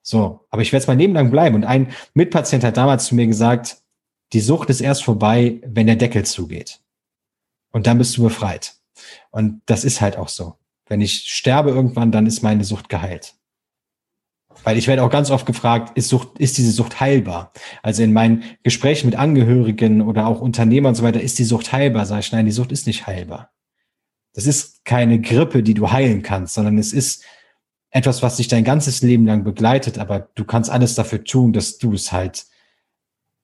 [0.02, 1.56] So, aber ich werde es mein Leben lang bleiben.
[1.56, 3.78] Und ein Mitpatient hat damals zu mir gesagt,
[4.34, 6.82] die Sucht ist erst vorbei, wenn der Deckel zugeht.
[7.72, 8.76] Und dann bist du befreit.
[9.32, 10.58] Und das ist halt auch so.
[10.90, 13.36] Wenn ich sterbe irgendwann, dann ist meine Sucht geheilt.
[14.64, 17.52] Weil ich werde auch ganz oft gefragt, ist, Sucht, ist diese Sucht heilbar?
[17.84, 21.72] Also in meinen Gesprächen mit Angehörigen oder auch Unternehmern und so weiter, ist die Sucht
[21.72, 22.06] heilbar?
[22.06, 23.52] Sag ich, nein, die Sucht ist nicht heilbar.
[24.34, 27.24] das ist keine Grippe, die du heilen kannst, sondern es ist
[27.90, 31.78] etwas, was dich dein ganzes Leben lang begleitet, aber du kannst alles dafür tun, dass
[31.78, 32.46] du es halt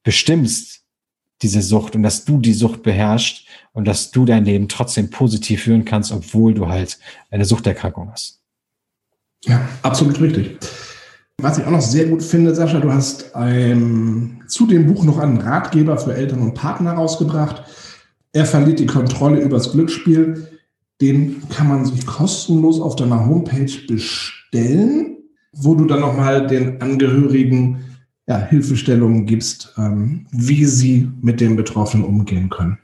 [0.04, 0.83] bestimmst,
[1.44, 5.64] diese Sucht und dass du die Sucht beherrschst und dass du dein Leben trotzdem positiv
[5.64, 6.98] führen kannst, obwohl du halt
[7.30, 8.39] eine Suchterkrankung hast.
[9.46, 10.58] Ja, absolut richtig.
[11.41, 15.18] Was ich auch noch sehr gut finde, Sascha, du hast ähm, zu dem Buch noch
[15.18, 17.64] einen Ratgeber für Eltern und Partner rausgebracht.
[18.32, 20.48] Er verliert die Kontrolle übers Glücksspiel.
[21.02, 25.18] Den kann man sich kostenlos auf deiner Homepage bestellen,
[25.52, 27.84] wo du dann nochmal den Angehörigen
[28.28, 32.78] ja, Hilfestellungen gibst, ähm, wie sie mit den Betroffenen umgehen können.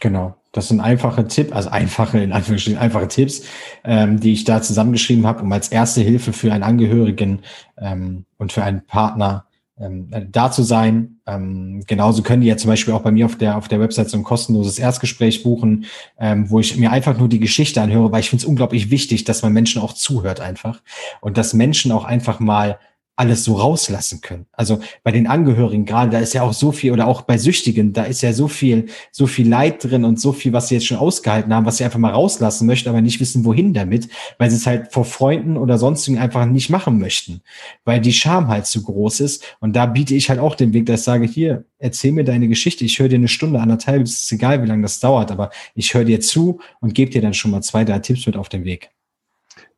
[0.00, 0.36] Genau.
[0.52, 3.44] Das sind einfache Tipps, also einfache, in Anführungsstrichen, einfache Tipps,
[3.84, 7.40] ähm, die ich da zusammengeschrieben habe, um als erste Hilfe für einen Angehörigen
[7.78, 9.46] ähm, und für einen Partner
[9.80, 11.20] ähm, da zu sein.
[11.26, 14.10] Ähm, genauso können die ja zum Beispiel auch bei mir auf der, auf der Website
[14.10, 15.86] so ein kostenloses Erstgespräch buchen,
[16.18, 19.24] ähm, wo ich mir einfach nur die Geschichte anhöre, weil ich finde es unglaublich wichtig,
[19.24, 20.82] dass man Menschen auch zuhört einfach
[21.22, 22.78] und dass Menschen auch einfach mal
[23.14, 24.46] alles so rauslassen können.
[24.52, 27.92] Also bei den Angehörigen gerade, da ist ja auch so viel, oder auch bei Süchtigen,
[27.92, 30.86] da ist ja so viel, so viel Leid drin und so viel, was sie jetzt
[30.86, 34.08] schon ausgehalten haben, was sie einfach mal rauslassen möchten, aber nicht wissen, wohin damit,
[34.38, 37.42] weil sie es halt vor Freunden oder sonstigen einfach nicht machen möchten,
[37.84, 39.56] weil die Scham halt zu groß ist.
[39.60, 42.48] Und da biete ich halt auch den Weg, dass ich sage, hier, erzähl mir deine
[42.48, 45.50] Geschichte, ich höre dir eine Stunde, anderthalb, es ist egal, wie lange das dauert, aber
[45.74, 48.48] ich höre dir zu und gebe dir dann schon mal zwei, drei Tipps mit auf
[48.48, 48.90] den Weg.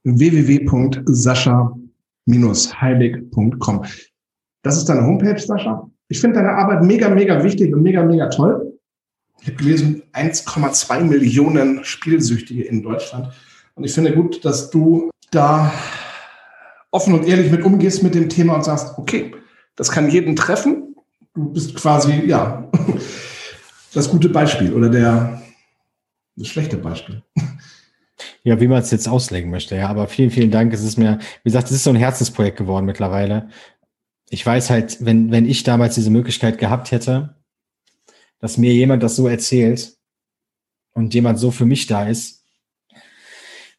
[0.05, 1.74] www.sascha
[2.27, 3.85] heilig.com.
[4.62, 5.89] Das ist deine Homepage, Sascha.
[6.09, 8.79] Ich finde deine Arbeit mega, mega wichtig und mega, mega toll.
[9.41, 13.29] Ich habe gelesen, 1,2 Millionen Spielsüchtige in Deutschland.
[13.75, 15.72] Und ich finde gut, dass du da
[16.91, 19.35] offen und ehrlich mit umgehst mit dem Thema und sagst, okay,
[19.77, 20.95] das kann jeden treffen.
[21.35, 22.70] Du bist quasi, ja,
[23.93, 25.43] das gute Beispiel oder der,
[26.37, 27.22] das schlechte Beispiel.
[28.45, 29.89] Ja, wie man es jetzt auslegen möchte, ja.
[29.89, 30.73] Aber vielen, vielen Dank.
[30.73, 33.49] Es ist mir, wie gesagt, es ist so ein Herzensprojekt geworden mittlerweile.
[34.29, 37.37] Ich weiß halt, wenn, wenn ich damals diese Möglichkeit gehabt hätte,
[38.41, 39.97] dass mir jemand das so erzählt
[40.93, 42.45] und jemand so für mich da ist,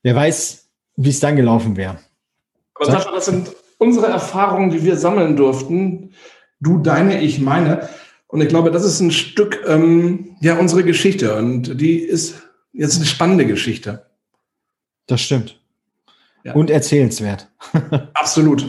[0.02, 2.00] wer weiß, wie es dann gelaufen wäre.
[2.74, 6.14] Aber Sascha, das sind unsere Erfahrungen, die wir sammeln durften.
[6.60, 7.88] Du, deine, ich meine.
[8.28, 11.36] Und ich glaube, das ist ein Stück, ähm, ja, unsere Geschichte.
[11.36, 12.42] Und die ist
[12.74, 14.08] jetzt eine spannende Geschichte.
[15.08, 15.60] Das stimmt.
[16.44, 16.54] Ja.
[16.54, 17.48] Und erzählenswert.
[18.14, 18.66] Absolut.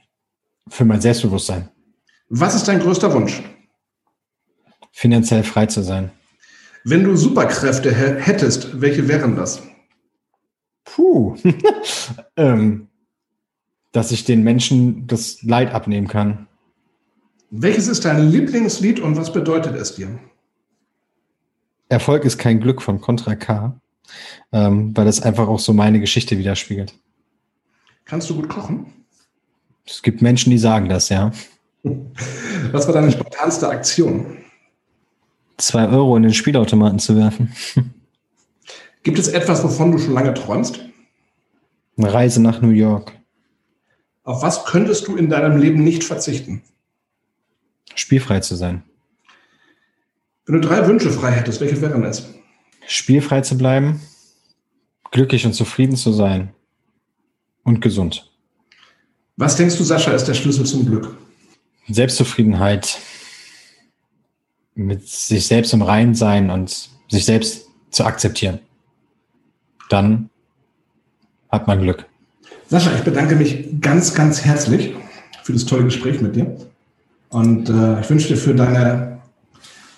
[0.67, 1.69] Für mein Selbstbewusstsein.
[2.29, 3.43] Was ist dein größter Wunsch?
[4.97, 6.09] Finanziell frei zu sein.
[6.83, 9.61] Wenn du Superkräfte hättest, welche wären das?
[10.85, 11.37] Puh.
[12.35, 12.87] ähm,
[13.91, 16.47] dass ich den Menschen das Leid abnehmen kann.
[17.51, 20.19] Welches ist dein Lieblingslied und was bedeutet es dir?
[21.89, 23.79] Erfolg ist kein Glück von Contra K,
[24.51, 26.95] ähm, weil das einfach auch so meine Geschichte widerspiegelt.
[28.03, 28.93] Kannst du gut kochen?
[29.85, 31.31] Es gibt Menschen, die sagen das, ja.
[32.71, 34.37] Was war deine spontanste Aktion?
[35.57, 37.53] Zwei Euro in den Spielautomaten zu werfen.
[39.03, 40.79] Gibt es etwas, wovon du schon lange träumst?
[41.97, 43.13] Eine Reise nach New York.
[44.23, 46.61] Auf was könntest du in deinem Leben nicht verzichten?
[47.95, 48.83] Spielfrei zu sein.
[50.45, 52.27] Wenn du drei Wünsche frei hättest, welche wären es?
[52.85, 54.01] Spielfrei zu bleiben,
[55.11, 56.53] glücklich und zufrieden zu sein
[57.63, 58.31] und gesund.
[59.35, 61.15] Was denkst du, Sascha, ist der Schlüssel zum Glück?
[61.89, 62.99] Selbstzufriedenheit,
[64.77, 68.59] mit sich selbst im Reinen sein und sich selbst zu akzeptieren.
[69.89, 70.29] Dann
[71.49, 72.05] hat man Glück.
[72.69, 74.93] Sascha, ich bedanke mich ganz, ganz herzlich
[75.43, 76.57] für das tolle Gespräch mit dir.
[77.29, 79.19] Und äh, ich wünsche dir für deine